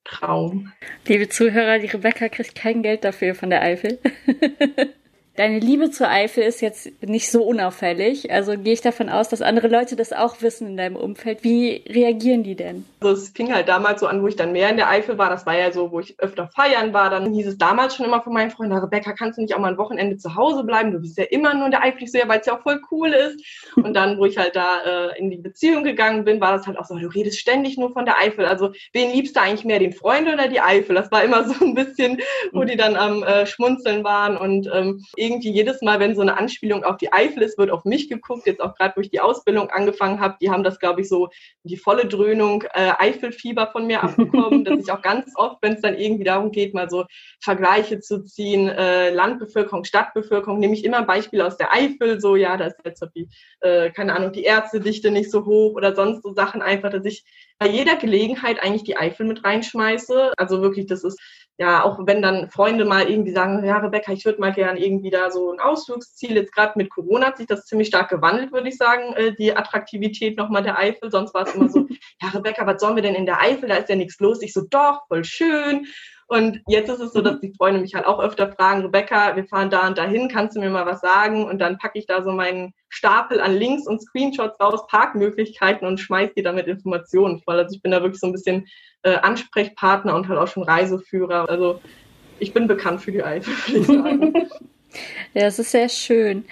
Traum. 0.04 0.72
Liebe 1.06 1.28
Zuhörer, 1.28 1.78
die 1.78 1.86
Rebecca 1.86 2.28
kriegt 2.28 2.54
kein 2.54 2.82
Geld 2.82 3.04
dafür 3.04 3.34
von 3.34 3.50
der 3.50 3.62
Eifel. 3.62 3.98
Deine 5.34 5.60
Liebe 5.60 5.90
zur 5.90 6.10
Eifel 6.10 6.42
ist 6.44 6.60
jetzt 6.60 6.90
nicht 7.02 7.30
so 7.30 7.42
unauffällig. 7.42 8.30
Also 8.30 8.58
gehe 8.58 8.74
ich 8.74 8.82
davon 8.82 9.08
aus, 9.08 9.30
dass 9.30 9.40
andere 9.40 9.68
Leute 9.68 9.96
das 9.96 10.12
auch 10.12 10.42
wissen 10.42 10.66
in 10.66 10.76
deinem 10.76 10.96
Umfeld. 10.96 11.42
Wie 11.42 11.82
reagieren 11.88 12.42
die 12.42 12.54
denn? 12.54 12.84
Also 13.00 13.14
es 13.14 13.30
fing 13.30 13.52
halt 13.52 13.66
damals 13.66 14.00
so 14.00 14.06
an, 14.06 14.22
wo 14.22 14.28
ich 14.28 14.36
dann 14.36 14.52
mehr 14.52 14.68
in 14.68 14.76
der 14.76 14.90
Eifel 14.90 15.16
war. 15.16 15.30
Das 15.30 15.46
war 15.46 15.56
ja 15.56 15.72
so, 15.72 15.90
wo 15.90 16.00
ich 16.00 16.20
öfter 16.20 16.50
feiern 16.54 16.92
war. 16.92 17.08
Dann 17.08 17.32
hieß 17.32 17.46
es 17.46 17.56
damals 17.56 17.96
schon 17.96 18.04
immer 18.04 18.20
von 18.20 18.34
meinen 18.34 18.50
Freunden, 18.50 18.76
Rebecca, 18.76 19.14
kannst 19.14 19.38
du 19.38 19.42
nicht 19.42 19.54
auch 19.54 19.58
mal 19.58 19.72
ein 19.72 19.78
Wochenende 19.78 20.18
zu 20.18 20.34
Hause 20.34 20.64
bleiben? 20.64 20.92
Du 20.92 21.00
bist 21.00 21.16
ja 21.16 21.24
immer 21.24 21.54
nur 21.54 21.64
in 21.64 21.70
der 21.70 21.82
Eifel. 21.82 22.02
Ich 22.02 22.12
so, 22.12 22.18
ja, 22.18 22.28
weil 22.28 22.40
es 22.40 22.46
ja 22.46 22.58
auch 22.58 22.62
voll 22.62 22.82
cool 22.90 23.08
ist. 23.08 23.42
Und 23.76 23.94
dann, 23.94 24.18
wo 24.18 24.26
ich 24.26 24.36
halt 24.36 24.54
da 24.54 24.82
äh, 24.84 25.18
in 25.18 25.30
die 25.30 25.38
Beziehung 25.38 25.82
gegangen 25.82 26.26
bin, 26.26 26.42
war 26.42 26.52
das 26.52 26.66
halt 26.66 26.78
auch 26.78 26.84
so, 26.84 26.98
du 26.98 27.08
redest 27.08 27.38
ständig 27.38 27.78
nur 27.78 27.90
von 27.92 28.04
der 28.04 28.18
Eifel. 28.18 28.44
Also 28.44 28.72
wen 28.92 29.10
liebst 29.10 29.34
du 29.34 29.40
eigentlich 29.40 29.64
mehr, 29.64 29.78
den 29.78 29.94
Freund 29.94 30.28
oder 30.28 30.48
die 30.48 30.60
Eifel? 30.60 30.94
Das 30.94 31.10
war 31.10 31.24
immer 31.24 31.44
so 31.44 31.64
ein 31.64 31.74
bisschen, 31.74 32.20
wo 32.52 32.64
die 32.64 32.76
dann 32.76 32.96
am 32.96 33.22
äh, 33.22 33.46
Schmunzeln 33.46 34.04
waren 34.04 34.36
und 34.36 34.70
ähm, 34.74 35.02
irgendwie 35.22 35.50
jedes 35.50 35.82
Mal, 35.82 36.00
wenn 36.00 36.14
so 36.14 36.22
eine 36.22 36.36
Anspielung 36.36 36.84
auf 36.84 36.96
die 36.96 37.12
Eifel 37.12 37.42
ist, 37.42 37.58
wird 37.58 37.70
auf 37.70 37.84
mich 37.84 38.08
geguckt. 38.08 38.46
Jetzt 38.46 38.60
auch 38.60 38.74
gerade, 38.74 38.94
wo 38.96 39.00
ich 39.00 39.10
die 39.10 39.20
Ausbildung 39.20 39.70
angefangen 39.70 40.20
habe, 40.20 40.36
die 40.40 40.50
haben 40.50 40.64
das, 40.64 40.78
glaube 40.78 41.00
ich, 41.00 41.08
so 41.08 41.28
die 41.62 41.76
volle 41.76 42.06
Dröhnung 42.06 42.64
äh, 42.74 42.92
Eifelfieber 42.98 43.68
von 43.68 43.86
mir 43.86 44.02
abbekommen, 44.02 44.64
dass 44.64 44.80
ich 44.80 44.90
auch 44.90 45.02
ganz 45.02 45.32
oft, 45.36 45.58
wenn 45.62 45.74
es 45.74 45.80
dann 45.80 45.96
irgendwie 45.96 46.24
darum 46.24 46.50
geht, 46.50 46.74
mal 46.74 46.90
so 46.90 47.04
Vergleiche 47.40 48.00
zu 48.00 48.24
ziehen, 48.24 48.68
äh, 48.68 49.10
Landbevölkerung, 49.10 49.84
Stadtbevölkerung, 49.84 50.58
nehme 50.58 50.74
ich 50.74 50.84
immer 50.84 50.98
ein 50.98 51.06
Beispiel 51.06 51.40
aus 51.40 51.56
der 51.56 51.72
Eifel, 51.72 52.20
so 52.20 52.36
ja, 52.36 52.56
da 52.56 52.66
ist 52.66 52.76
jetzt 52.84 53.04
die, 53.14 53.28
äh, 53.60 53.90
keine 53.90 54.14
Ahnung, 54.14 54.32
die 54.32 54.44
Ärztedichte 54.44 55.10
nicht 55.10 55.30
so 55.30 55.44
hoch 55.44 55.74
oder 55.74 55.94
sonst 55.94 56.22
so 56.22 56.32
Sachen 56.32 56.62
einfach, 56.62 56.90
dass 56.90 57.04
ich 57.04 57.24
jeder 57.66 57.96
Gelegenheit 57.96 58.62
eigentlich 58.62 58.84
die 58.84 58.96
Eifel 58.96 59.26
mit 59.26 59.44
reinschmeiße. 59.44 60.32
Also 60.36 60.62
wirklich, 60.62 60.86
das 60.86 61.04
ist 61.04 61.20
ja, 61.58 61.84
auch 61.84 61.98
wenn 62.06 62.22
dann 62.22 62.50
Freunde 62.50 62.84
mal 62.84 63.08
irgendwie 63.08 63.32
sagen, 63.32 63.64
ja, 63.64 63.76
Rebecca, 63.76 64.12
ich 64.12 64.24
würde 64.24 64.40
mal 64.40 64.52
gern 64.52 64.76
irgendwie 64.76 65.10
da 65.10 65.30
so 65.30 65.52
ein 65.52 65.60
Ausflugsziel. 65.60 66.34
Jetzt 66.34 66.52
gerade 66.52 66.72
mit 66.76 66.90
Corona 66.90 67.26
hat 67.26 67.36
sich 67.36 67.46
das 67.46 67.66
ziemlich 67.66 67.88
stark 67.88 68.08
gewandelt, 68.08 68.52
würde 68.52 68.68
ich 68.68 68.76
sagen, 68.76 69.12
äh, 69.14 69.34
die 69.34 69.54
Attraktivität 69.54 70.36
nochmal 70.38 70.62
der 70.62 70.78
Eifel. 70.78 71.10
Sonst 71.10 71.34
war 71.34 71.46
es 71.46 71.54
immer 71.54 71.68
so, 71.68 71.86
ja, 72.22 72.28
Rebecca, 72.30 72.66
was 72.66 72.80
sollen 72.80 72.96
wir 72.96 73.02
denn 73.02 73.14
in 73.14 73.26
der 73.26 73.40
Eifel? 73.40 73.68
Da 73.68 73.76
ist 73.76 73.88
ja 73.88 73.96
nichts 73.96 74.18
los. 74.18 74.42
Ich 74.42 74.52
so, 74.52 74.62
doch, 74.68 75.06
voll 75.08 75.24
schön. 75.24 75.86
Und 76.28 76.60
jetzt 76.66 76.88
ist 76.88 77.00
es 77.00 77.12
so, 77.12 77.20
dass 77.20 77.40
die 77.40 77.52
Freunde 77.56 77.80
mich 77.80 77.94
halt 77.94 78.06
auch 78.06 78.20
öfter 78.20 78.50
fragen, 78.52 78.82
Rebecca, 78.82 79.36
wir 79.36 79.44
fahren 79.44 79.70
da 79.70 79.86
und 79.86 79.98
dahin, 79.98 80.28
kannst 80.28 80.56
du 80.56 80.60
mir 80.60 80.70
mal 80.70 80.86
was 80.86 81.00
sagen? 81.00 81.44
Und 81.44 81.58
dann 81.58 81.78
packe 81.78 81.98
ich 81.98 82.06
da 82.06 82.22
so 82.22 82.32
meinen 82.32 82.72
Stapel 82.88 83.40
an 83.40 83.54
Links 83.54 83.86
und 83.86 84.00
Screenshots 84.00 84.58
raus, 84.60 84.86
Parkmöglichkeiten 84.86 85.86
und 85.86 85.98
schmeiß 85.98 86.30
die 86.34 86.42
damit 86.42 86.66
Informationen 86.66 87.40
voll. 87.42 87.58
Also 87.58 87.74
ich 87.74 87.82
bin 87.82 87.90
da 87.90 88.02
wirklich 88.02 88.20
so 88.20 88.26
ein 88.26 88.32
bisschen 88.32 88.66
äh, 89.02 89.16
Ansprechpartner 89.16 90.14
und 90.14 90.28
halt 90.28 90.38
auch 90.38 90.48
schon 90.48 90.62
Reiseführer. 90.62 91.48
Also 91.48 91.80
ich 92.38 92.52
bin 92.52 92.66
bekannt 92.66 93.02
für 93.02 93.12
die 93.12 93.22
Eifel, 93.22 93.54
würde 93.66 93.80
ich 93.80 93.86
sagen. 93.86 94.34
ja, 95.34 95.46
es 95.46 95.58
ist 95.58 95.70
sehr 95.70 95.88
schön. 95.88 96.44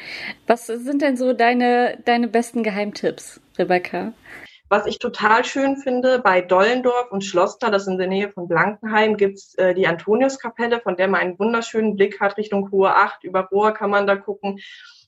Was 0.47 0.67
sind 0.67 1.03
denn 1.03 1.17
so 1.17 1.33
deine, 1.33 1.99
deine 2.05 2.29
besten 2.29 2.63
Geheimtipps, 2.63 3.41
Rebecca? 3.59 4.13
Was 4.73 4.87
ich 4.87 5.01
total 5.01 5.45
schön 5.45 5.77
finde, 5.79 6.21
bei 6.21 6.41
Dollendorf 6.41 7.11
und 7.11 7.25
Schloster, 7.25 7.73
das 7.73 7.89
in 7.89 7.99
der 7.99 8.07
Nähe 8.07 8.31
von 8.31 8.47
Blankenheim, 8.47 9.17
gibt's 9.17 9.57
äh, 9.57 9.75
die 9.75 9.89
Antoniuskapelle, 9.89 10.81
von 10.81 10.97
der 10.97 11.09
man 11.09 11.21
einen 11.21 11.39
wunderschönen 11.41 11.97
Blick 11.97 12.21
hat 12.21 12.37
Richtung 12.37 12.71
Hohe 12.71 12.95
Acht. 12.95 13.25
Über 13.25 13.49
Rohr 13.51 13.75
kann 13.75 13.91
man 13.91 14.07
da 14.07 14.15
gucken. 14.15 14.61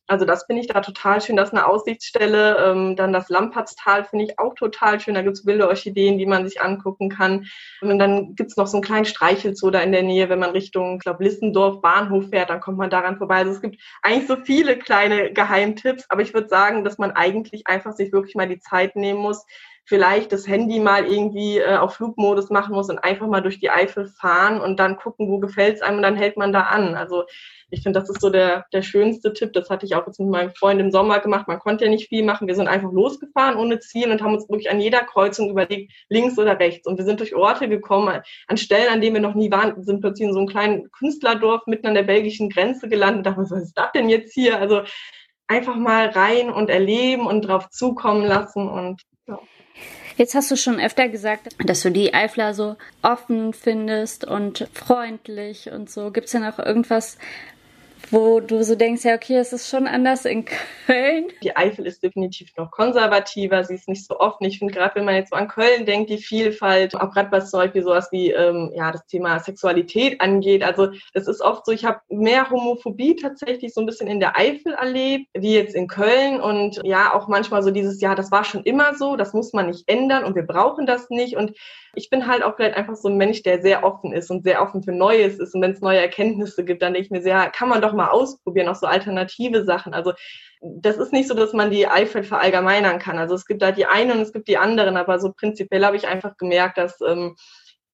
Also 0.08 0.24
das 0.24 0.44
finde 0.44 0.62
ich 0.62 0.68
da 0.68 0.80
total 0.80 1.20
schön. 1.20 1.36
Das 1.36 1.48
ist 1.48 1.54
eine 1.54 1.66
Aussichtsstelle. 1.66 2.56
Ähm, 2.58 2.96
dann 2.96 3.12
das 3.12 3.28
Lampertstal 3.28 4.04
finde 4.04 4.26
ich 4.26 4.38
auch 4.38 4.54
total 4.54 5.00
schön. 5.00 5.14
Da 5.14 5.22
gibt's 5.22 5.46
wilde 5.46 5.68
Orchideen, 5.68 6.18
die 6.18 6.26
man 6.26 6.46
sich 6.46 6.60
angucken 6.60 7.08
kann. 7.08 7.46
Und 7.80 7.98
dann 7.98 8.34
gibt's 8.34 8.56
noch 8.56 8.66
so 8.66 8.76
einen 8.76 8.84
kleinen 8.84 9.04
Streichelzoo 9.04 9.70
da 9.70 9.80
in 9.80 9.92
der 9.92 10.02
Nähe. 10.02 10.28
Wenn 10.28 10.40
man 10.40 10.50
Richtung, 10.50 10.96
ich 10.96 11.00
glaube, 11.00 11.24
Lissendorf 11.24 11.80
Bahnhof 11.80 12.30
fährt, 12.30 12.50
dann 12.50 12.60
kommt 12.60 12.78
man 12.78 12.90
daran 12.90 13.16
vorbei. 13.16 13.36
Also 13.36 13.52
es 13.52 13.62
gibt 13.62 13.80
eigentlich 14.02 14.26
so 14.26 14.36
viele 14.36 14.76
kleine 14.76 15.32
Geheimtipps. 15.32 16.06
Aber 16.08 16.22
ich 16.22 16.34
würde 16.34 16.48
sagen, 16.48 16.84
dass 16.84 16.98
man 16.98 17.12
eigentlich 17.12 17.66
einfach 17.66 17.92
sich 17.92 18.12
wirklich 18.12 18.34
mal 18.34 18.48
die 18.48 18.60
Zeit 18.60 18.96
nehmen 18.96 19.20
muss, 19.20 19.46
vielleicht 19.84 20.32
das 20.32 20.46
Handy 20.46 20.80
mal 20.80 21.04
irgendwie 21.06 21.58
äh, 21.58 21.76
auf 21.76 21.94
Flugmodus 21.94 22.50
machen 22.50 22.74
muss 22.74 22.88
und 22.88 22.98
einfach 22.98 23.26
mal 23.26 23.40
durch 23.40 23.58
die 23.58 23.70
Eifel 23.70 24.06
fahren 24.06 24.60
und 24.60 24.78
dann 24.78 24.96
gucken, 24.96 25.28
wo 25.28 25.38
gefällt 25.38 25.76
es 25.76 25.82
einem 25.82 25.96
und 25.96 26.02
dann 26.02 26.16
hält 26.16 26.36
man 26.36 26.52
da 26.52 26.62
an. 26.62 26.94
Also 26.94 27.24
ich 27.72 27.82
finde, 27.82 27.98
das 27.98 28.10
ist 28.10 28.20
so 28.20 28.28
der, 28.28 28.66
der 28.72 28.82
schönste 28.82 29.32
Tipp. 29.32 29.54
Das 29.54 29.70
hatte 29.70 29.86
ich 29.86 29.94
auch 29.94 30.06
jetzt 30.06 30.20
mit 30.20 30.28
meinem 30.28 30.54
Freund 30.54 30.78
im 30.78 30.90
Sommer 30.90 31.20
gemacht. 31.20 31.48
Man 31.48 31.58
konnte 31.58 31.84
ja 31.84 31.90
nicht 31.90 32.08
viel 32.08 32.22
machen. 32.22 32.46
Wir 32.46 32.54
sind 32.54 32.68
einfach 32.68 32.92
losgefahren 32.92 33.56
ohne 33.56 33.80
Ziel 33.80 34.10
und 34.10 34.22
haben 34.22 34.34
uns 34.34 34.48
wirklich 34.48 34.70
an 34.70 34.78
jeder 34.78 35.00
Kreuzung 35.00 35.50
überlegt, 35.50 35.90
links 36.10 36.38
oder 36.38 36.58
rechts. 36.60 36.86
Und 36.86 36.98
wir 36.98 37.04
sind 37.06 37.20
durch 37.20 37.34
Orte 37.34 37.68
gekommen, 37.68 38.20
an 38.46 38.56
Stellen, 38.58 38.92
an 38.92 39.00
denen 39.00 39.14
wir 39.14 39.22
noch 39.22 39.34
nie 39.34 39.50
waren, 39.50 39.82
sind 39.82 40.02
plötzlich 40.02 40.28
in 40.28 40.34
so 40.34 40.40
einem 40.40 40.48
kleinen 40.48 40.90
Künstlerdorf 40.92 41.66
mitten 41.66 41.86
an 41.86 41.94
der 41.94 42.02
belgischen 42.02 42.50
Grenze 42.50 42.90
gelandet 42.90 43.18
und 43.18 43.26
dachten, 43.26 43.40
was 43.40 43.62
ist 43.62 43.78
das 43.78 43.90
denn 43.92 44.10
jetzt 44.10 44.34
hier? 44.34 44.60
Also 44.60 44.82
einfach 45.48 45.76
mal 45.76 46.08
rein 46.08 46.50
und 46.50 46.68
erleben 46.68 47.26
und 47.26 47.42
drauf 47.42 47.70
zukommen 47.70 48.24
lassen 48.26 48.68
und 48.68 49.00
ja. 49.26 49.38
Jetzt 50.22 50.36
hast 50.36 50.52
du 50.52 50.56
schon 50.56 50.78
öfter 50.78 51.08
gesagt, 51.08 51.48
dass 51.66 51.80
du 51.80 51.90
die 51.90 52.14
Eifler 52.14 52.54
so 52.54 52.76
offen 53.02 53.52
findest 53.52 54.24
und 54.24 54.68
freundlich 54.72 55.72
und 55.72 55.90
so. 55.90 56.12
Gibt 56.12 56.26
es 56.26 56.30
denn 56.30 56.44
auch 56.44 56.60
irgendwas, 56.60 57.18
wo 58.12 58.40
du 58.40 58.62
so 58.62 58.74
denkst, 58.74 59.04
ja, 59.04 59.14
okay, 59.14 59.38
es 59.38 59.54
ist 59.54 59.68
schon 59.68 59.86
anders 59.86 60.26
in 60.26 60.44
Köln. 60.86 61.28
Die 61.42 61.56
Eifel 61.56 61.86
ist 61.86 62.02
definitiv 62.02 62.54
noch 62.56 62.70
konservativer, 62.70 63.64
sie 63.64 63.74
ist 63.74 63.88
nicht 63.88 64.06
so 64.06 64.20
offen. 64.20 64.44
Ich 64.44 64.58
finde 64.58 64.74
gerade, 64.74 64.94
wenn 64.94 65.06
man 65.06 65.14
jetzt 65.14 65.30
so 65.30 65.36
an 65.36 65.48
Köln 65.48 65.86
denkt, 65.86 66.10
die 66.10 66.18
Vielfalt, 66.18 66.94
auch 66.94 67.10
gerade 67.10 67.32
was 67.32 67.50
zum 67.50 67.60
Beispiel 67.60 67.82
sowas 67.82 68.08
wie 68.12 68.30
ähm, 68.30 68.70
ja 68.74 68.92
das 68.92 69.06
Thema 69.06 69.40
Sexualität 69.40 70.20
angeht. 70.20 70.62
Also 70.62 70.90
es 71.14 71.26
ist 71.26 71.40
oft 71.40 71.64
so, 71.64 71.72
ich 71.72 71.86
habe 71.86 72.00
mehr 72.10 72.50
Homophobie 72.50 73.16
tatsächlich 73.16 73.72
so 73.72 73.80
ein 73.80 73.86
bisschen 73.86 74.08
in 74.08 74.20
der 74.20 74.38
Eifel 74.38 74.74
erlebt, 74.74 75.28
wie 75.32 75.54
jetzt 75.54 75.74
in 75.74 75.88
Köln. 75.88 76.40
Und 76.40 76.80
ja, 76.84 77.14
auch 77.14 77.28
manchmal 77.28 77.62
so 77.62 77.70
dieses, 77.70 78.00
ja, 78.02 78.14
das 78.14 78.30
war 78.30 78.44
schon 78.44 78.62
immer 78.64 78.94
so, 78.94 79.16
das 79.16 79.32
muss 79.32 79.54
man 79.54 79.68
nicht 79.68 79.88
ändern 79.88 80.24
und 80.24 80.34
wir 80.34 80.46
brauchen 80.46 80.84
das 80.84 81.08
nicht. 81.08 81.36
Und 81.36 81.52
ich 81.94 82.08
bin 82.08 82.26
halt 82.26 82.42
auch 82.42 82.56
vielleicht 82.56 82.76
einfach 82.76 82.96
so 82.96 83.08
ein 83.08 83.16
Mensch, 83.16 83.42
der 83.42 83.60
sehr 83.60 83.84
offen 83.84 84.12
ist 84.12 84.30
und 84.30 84.44
sehr 84.44 84.62
offen 84.62 84.82
für 84.82 84.92
Neues 84.92 85.38
ist. 85.38 85.54
Und 85.54 85.62
wenn 85.62 85.72
es 85.72 85.80
neue 85.80 86.00
Erkenntnisse 86.00 86.64
gibt, 86.64 86.82
dann 86.82 86.94
denke 86.94 87.06
ich 87.06 87.10
mir 87.10 87.22
sehr, 87.22 87.50
kann 87.50 87.68
man 87.68 87.82
doch 87.82 87.92
mal 87.92 88.01
ausprobieren, 88.10 88.68
auch 88.68 88.74
so 88.74 88.86
alternative 88.86 89.64
Sachen. 89.64 89.94
Also 89.94 90.12
das 90.60 90.96
ist 90.96 91.12
nicht 91.12 91.28
so, 91.28 91.34
dass 91.34 91.52
man 91.52 91.70
die 91.70 91.88
Eifel 91.88 92.22
verallgemeinern 92.24 92.98
kann. 92.98 93.18
Also 93.18 93.34
es 93.34 93.46
gibt 93.46 93.62
da 93.62 93.72
die 93.72 93.86
einen 93.86 94.12
und 94.12 94.20
es 94.20 94.32
gibt 94.32 94.48
die 94.48 94.58
anderen, 94.58 94.96
aber 94.96 95.18
so 95.18 95.32
prinzipiell 95.32 95.84
habe 95.84 95.96
ich 95.96 96.06
einfach 96.06 96.36
gemerkt, 96.36 96.78
dass 96.78 97.00
ähm, 97.00 97.36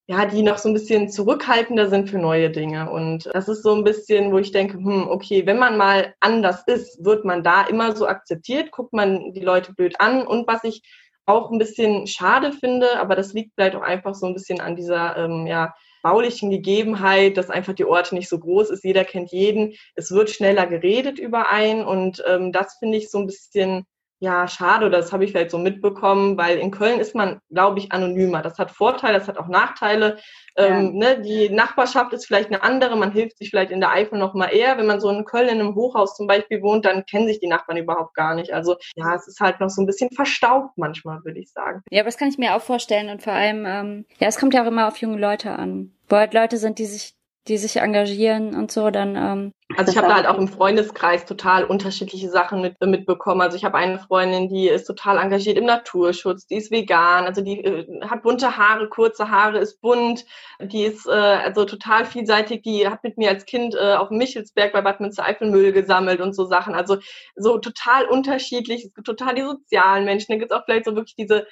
ja, 0.07 0.25
die 0.25 0.43
noch 0.43 0.57
so 0.57 0.71
ein 0.71 0.75
bisschen 0.75 1.11
zurückhaltender 1.11 1.91
sind 1.91 2.09
für 2.09 2.19
neue 2.19 2.51
Dinge. 2.51 2.91
Und 2.91 3.29
das 3.35 3.47
ist 3.47 3.63
so 3.63 3.75
ein 3.75 3.85
bisschen, 3.85 4.33
wo 4.33 4.39
ich 4.39 4.53
denke, 4.53 4.79
hm, 4.79 5.07
okay, 5.09 5.45
wenn 5.45 5.59
man 5.59 5.77
mal 5.77 6.15
anders 6.21 6.63
ist, 6.67 7.05
wird 7.05 7.27
man 7.27 7.43
da 7.43 7.65
immer 7.65 7.95
so 7.95 8.07
akzeptiert, 8.07 8.71
guckt 8.71 8.95
man 8.95 9.35
die 9.35 9.41
Leute 9.41 9.75
blöd 9.75 10.01
an. 10.01 10.27
Und 10.27 10.49
was 10.49 10.65
ich 10.65 10.83
auch 11.27 11.51
ein 11.51 11.59
bisschen 11.59 12.07
schade 12.07 12.53
finde, 12.53 12.99
aber 12.99 13.17
das 13.17 13.35
liegt 13.35 13.53
vielleicht 13.55 13.77
auch 13.77 13.83
einfach 13.83 14.15
so 14.15 14.27
ein 14.27 14.33
bisschen 14.33 14.63
an 14.63 14.77
dieser 14.77 15.15
ähm, 15.19 15.47
ja, 15.47 15.75
baulichen 16.03 16.51
Gegebenheit, 16.51 17.37
dass 17.37 17.51
einfach 17.51 17.75
die 17.75 17.85
Orte 17.85 18.15
nicht 18.15 18.29
so 18.29 18.39
groß 18.39 18.71
ist, 18.71 18.85
jeder 18.85 19.05
kennt 19.05 19.33
jeden. 19.33 19.75
Es 19.95 20.11
wird 20.11 20.31
schneller 20.31 20.67
geredet 20.67 21.19
über 21.19 21.51
einen 21.51 21.85
und 21.85 22.23
ähm, 22.27 22.53
das 22.53 22.77
finde 22.79 22.99
ich 22.99 23.11
so 23.11 23.19
ein 23.19 23.27
bisschen 23.27 23.85
ja, 24.21 24.49
schade, 24.49 24.91
das 24.91 25.13
habe 25.13 25.25
ich 25.25 25.31
vielleicht 25.31 25.53
so 25.53 25.59
mitbekommen, 25.59 26.37
weil 26.37 26.59
in 26.59 26.73
Köln 26.73 26.99
ist 26.99 27.15
man, 27.15 27.41
glaube 27.51 27.79
ich, 27.79 27.93
anonymer. 27.93 28.43
Das 28.43 28.59
hat 28.59 28.73
Vorteile, 28.73 29.19
das 29.19 29.29
hat 29.29 29.39
auch 29.39 29.47
Nachteile. 29.47 30.19
Ja. 30.57 30.67
Ähm, 30.67 30.97
ne, 30.97 31.21
die 31.21 31.51
Nachbarschaft 31.51 32.13
ist 32.13 32.27
vielleicht 32.27 32.49
eine 32.49 32.65
andere, 32.65 32.97
man 32.97 33.13
hilft 33.13 33.39
sich 33.39 33.51
vielleicht 33.51 33.71
in 33.71 33.79
der 33.79 33.93
Eifel 33.93 34.19
noch 34.19 34.35
mal 34.35 34.49
eher. 34.49 34.77
Wenn 34.77 34.87
man 34.87 35.01
so 35.01 35.09
in 35.09 35.25
Köln 35.25 35.49
in 35.49 35.61
einem 35.61 35.77
Hochhaus 35.77 36.17
zum 36.17 36.27
Beispiel 36.27 36.63
wohnt, 36.63 36.85
dann 36.85 37.07
kennen 37.07 37.29
sich 37.29 37.39
die 37.39 37.47
Nachbarn 37.47 37.79
überhaupt 37.79 38.15
gar 38.15 38.35
nicht. 38.35 38.53
Also 38.53 38.77
ja, 38.97 39.15
es 39.15 39.29
ist 39.29 39.39
halt 39.39 39.61
noch 39.61 39.71
so 39.71 39.83
ein 39.83 39.87
bisschen 39.87 40.11
verstaubt 40.11 40.77
manchmal, 40.77 41.25
würde 41.25 41.39
ich 41.39 41.53
sagen. 41.53 41.83
Ja, 41.91 42.01
aber 42.01 42.09
das 42.09 42.17
kann 42.17 42.29
ich 42.29 42.39
mir 42.39 42.57
auch 42.57 42.63
vorstellen 42.63 43.11
und 43.11 43.23
vor 43.23 43.35
allem, 43.35 43.65
ähm, 43.67 44.05
ja, 44.19 44.27
es 44.27 44.39
kommt 44.39 44.53
ja 44.53 44.65
auch 44.65 44.69
immer 44.69 44.89
auf 44.89 44.97
junge 44.97 45.19
Leute 45.19 45.53
an. 45.53 45.93
Wo 46.09 46.17
halt 46.17 46.35
Leute 46.35 46.57
sind, 46.57 46.81
die 46.81 46.87
sich 46.87 47.18
die 47.47 47.57
sich 47.57 47.77
engagieren 47.77 48.55
und 48.55 48.71
so, 48.71 48.91
dann. 48.91 49.17
Ähm, 49.17 49.53
also 49.77 49.93
ich 49.93 49.99
habe 49.99 50.09
da 50.09 50.15
halt 50.17 50.27
auch 50.27 50.39
im 50.39 50.49
Freundeskreis 50.49 51.25
total 51.27 51.65
unterschiedliche 51.65 52.31
Sachen 52.31 52.63
mit, 52.63 52.81
mitbekommen. 52.81 53.43
Also 53.43 53.57
ich 53.57 53.65
habe 53.65 53.77
eine 53.77 53.99
Freundin, 53.99 54.49
die 54.49 54.69
ist 54.69 54.85
total 54.85 55.19
engagiert 55.19 55.59
im 55.59 55.67
Naturschutz, 55.67 56.47
die 56.47 56.57
ist 56.57 56.71
vegan, 56.71 57.25
also 57.25 57.43
die 57.43 57.65
äh, 57.65 58.01
hat 58.07 58.23
bunte 58.23 58.57
Haare, 58.57 58.89
kurze 58.89 59.31
Haare, 59.31 59.59
ist 59.59 59.81
bunt, 59.81 60.25
die 60.61 60.85
ist 60.85 61.07
äh, 61.07 61.11
also 61.11 61.65
total 61.65 62.07
vielseitig, 62.07 62.63
die 62.63 62.89
hat 62.89 63.05
mit 63.05 63.19
mir 63.19 63.29
als 63.31 63.45
Kind 63.45 63.75
äh, 63.75 63.95
auf 63.95 64.09
dem 64.09 64.19
Michelsberg 64.19 64.73
bei 64.73 64.81
Bad 64.81 65.01
Münstereifel 65.01 65.51
Müll 65.51 65.73
gesammelt 65.73 66.21
und 66.21 66.35
so 66.35 66.47
Sachen. 66.47 66.75
Also 66.75 66.99
so 67.37 67.59
total 67.59 68.07
unterschiedlich. 68.07 68.85
Es 68.85 68.95
gibt 68.95 69.07
total 69.07 69.35
die 69.35 69.43
sozialen 69.43 70.05
Menschen, 70.05 70.33
dann 70.33 70.39
gibt 70.39 70.51
es 70.51 70.59
auch 70.59 70.65
vielleicht 70.65 70.87
so 70.87 70.97
wirklich 70.97 71.17
diese 71.17 71.47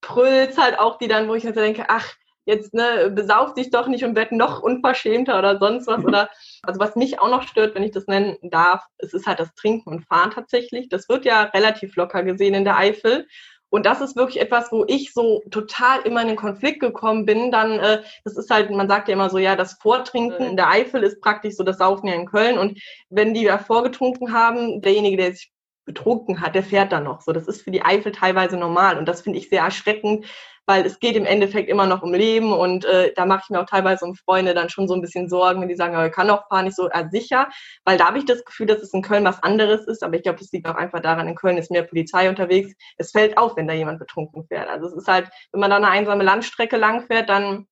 Prülls 0.00 0.58
halt 0.58 0.78
auch, 0.78 0.98
die 0.98 1.08
dann, 1.08 1.28
wo 1.28 1.34
ich 1.34 1.44
mir 1.44 1.54
so 1.54 1.60
denke, 1.60 1.86
ach, 1.88 2.14
jetzt 2.46 2.74
ne, 2.74 3.10
besauf 3.14 3.54
dich 3.54 3.70
doch 3.70 3.86
nicht 3.86 4.04
und 4.04 4.16
werd 4.16 4.32
noch 4.32 4.62
unverschämter 4.62 5.38
oder 5.38 5.58
sonst 5.58 5.86
was. 5.86 6.04
Oder 6.04 6.28
also 6.62 6.80
was 6.80 6.96
mich 6.96 7.20
auch 7.20 7.30
noch 7.30 7.42
stört, 7.42 7.74
wenn 7.74 7.82
ich 7.82 7.92
das 7.92 8.06
nennen 8.06 8.36
darf, 8.42 8.84
es 8.98 9.14
ist 9.14 9.26
halt 9.26 9.40
das 9.40 9.54
Trinken 9.54 9.90
und 9.90 10.06
Fahren 10.06 10.30
tatsächlich. 10.30 10.88
Das 10.88 11.08
wird 11.08 11.24
ja 11.24 11.42
relativ 11.42 11.96
locker 11.96 12.22
gesehen 12.22 12.54
in 12.54 12.64
der 12.64 12.76
Eifel. 12.76 13.26
Und 13.70 13.86
das 13.86 14.00
ist 14.00 14.14
wirklich 14.14 14.40
etwas, 14.40 14.70
wo 14.70 14.84
ich 14.86 15.12
so 15.12 15.42
total 15.50 16.02
immer 16.02 16.22
in 16.22 16.28
den 16.28 16.36
Konflikt 16.36 16.78
gekommen 16.78 17.26
bin. 17.26 17.50
Dann, 17.50 17.80
äh, 17.80 18.02
das 18.22 18.36
ist 18.36 18.48
halt, 18.48 18.70
man 18.70 18.86
sagt 18.86 19.08
ja 19.08 19.14
immer 19.14 19.30
so, 19.30 19.38
ja, 19.38 19.56
das 19.56 19.72
Vortrinken 19.74 20.46
in 20.46 20.56
der 20.56 20.68
Eifel 20.68 21.02
ist 21.02 21.20
praktisch 21.20 21.56
so 21.56 21.64
das 21.64 21.78
Saufen 21.78 22.06
ja 22.06 22.14
in 22.14 22.26
Köln. 22.26 22.56
Und 22.56 22.80
wenn 23.10 23.34
die 23.34 23.42
ja 23.42 23.58
vorgetrunken 23.58 24.32
haben, 24.32 24.80
derjenige, 24.80 25.16
der 25.16 25.32
sich 25.32 25.50
betrunken 25.86 26.40
hat, 26.40 26.54
der 26.54 26.62
fährt 26.62 26.92
dann 26.92 27.02
noch. 27.02 27.20
So, 27.20 27.32
das 27.32 27.48
ist 27.48 27.62
für 27.62 27.72
die 27.72 27.84
Eifel 27.84 28.12
teilweise 28.12 28.56
normal. 28.56 28.96
Und 28.96 29.06
das 29.06 29.22
finde 29.22 29.40
ich 29.40 29.48
sehr 29.48 29.62
erschreckend, 29.62 30.26
weil 30.66 30.86
es 30.86 30.98
geht 30.98 31.16
im 31.16 31.26
Endeffekt 31.26 31.68
immer 31.68 31.86
noch 31.86 32.02
um 32.02 32.14
Leben 32.14 32.52
und 32.52 32.84
äh, 32.84 33.12
da 33.14 33.26
mache 33.26 33.42
ich 33.44 33.50
mir 33.50 33.60
auch 33.60 33.66
teilweise 33.66 34.04
um 34.04 34.14
Freunde 34.14 34.54
dann 34.54 34.70
schon 34.70 34.88
so 34.88 34.94
ein 34.94 35.00
bisschen 35.00 35.28
Sorgen, 35.28 35.60
wenn 35.60 35.68
die 35.68 35.76
sagen, 35.76 35.94
ja, 35.94 36.06
ich 36.06 36.12
kann 36.12 36.30
auch 36.30 36.48
fahren, 36.48 36.64
nicht 36.64 36.76
so 36.76 36.88
äh, 36.90 37.04
sicher, 37.10 37.48
weil 37.84 37.98
da 37.98 38.06
habe 38.06 38.18
ich 38.18 38.24
das 38.24 38.44
Gefühl, 38.44 38.66
dass 38.66 38.80
es 38.80 38.94
in 38.94 39.02
Köln 39.02 39.24
was 39.24 39.42
anderes 39.42 39.86
ist, 39.86 40.02
aber 40.02 40.16
ich 40.16 40.22
glaube, 40.22 40.38
das 40.38 40.52
liegt 40.52 40.66
auch 40.66 40.76
einfach 40.76 41.00
daran, 41.00 41.28
in 41.28 41.34
Köln 41.34 41.58
ist 41.58 41.70
mehr 41.70 41.82
Polizei 41.82 42.28
unterwegs. 42.28 42.72
Es 42.96 43.10
fällt 43.10 43.36
auf, 43.36 43.56
wenn 43.56 43.66
da 43.66 43.74
jemand 43.74 43.98
betrunken 43.98 44.46
fährt. 44.46 44.68
Also 44.68 44.86
es 44.86 44.94
ist 44.94 45.08
halt, 45.08 45.28
wenn 45.52 45.60
man 45.60 45.70
da 45.70 45.76
eine 45.76 45.88
einsame 45.88 46.24
Landstrecke 46.24 46.76
lang 46.76 47.06
fährt, 47.06 47.28
dann 47.28 47.66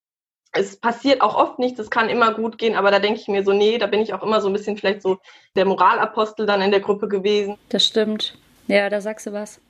es 0.52 0.78
passiert 0.78 1.22
auch 1.22 1.34
oft 1.34 1.58
nichts, 1.58 1.80
es 1.80 1.90
kann 1.90 2.10
immer 2.10 2.34
gut 2.34 2.58
gehen, 2.58 2.76
aber 2.76 2.90
da 2.90 2.98
denke 2.98 3.18
ich 3.20 3.28
mir 3.28 3.42
so, 3.42 3.52
nee, 3.52 3.78
da 3.78 3.86
bin 3.86 4.00
ich 4.00 4.12
auch 4.12 4.22
immer 4.22 4.40
so 4.40 4.48
ein 4.48 4.52
bisschen 4.52 4.76
vielleicht 4.76 5.00
so 5.00 5.18
der 5.56 5.64
Moralapostel 5.64 6.44
dann 6.44 6.60
in 6.60 6.70
der 6.70 6.80
Gruppe 6.80 7.08
gewesen. 7.08 7.56
Das 7.70 7.86
stimmt. 7.86 8.36
Ja, 8.66 8.90
da 8.90 9.00
sagst 9.00 9.26
du 9.26 9.32
was. 9.32 9.60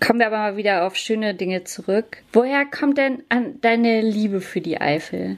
Kommen 0.00 0.18
wir 0.18 0.26
aber 0.26 0.38
mal 0.38 0.56
wieder 0.56 0.86
auf 0.86 0.96
schöne 0.96 1.34
Dinge 1.34 1.64
zurück. 1.64 2.18
Woher 2.32 2.64
kommt 2.64 2.96
denn 2.96 3.22
deine 3.60 4.00
Liebe 4.00 4.40
für 4.40 4.60
die 4.60 4.80
Eifel? 4.80 5.36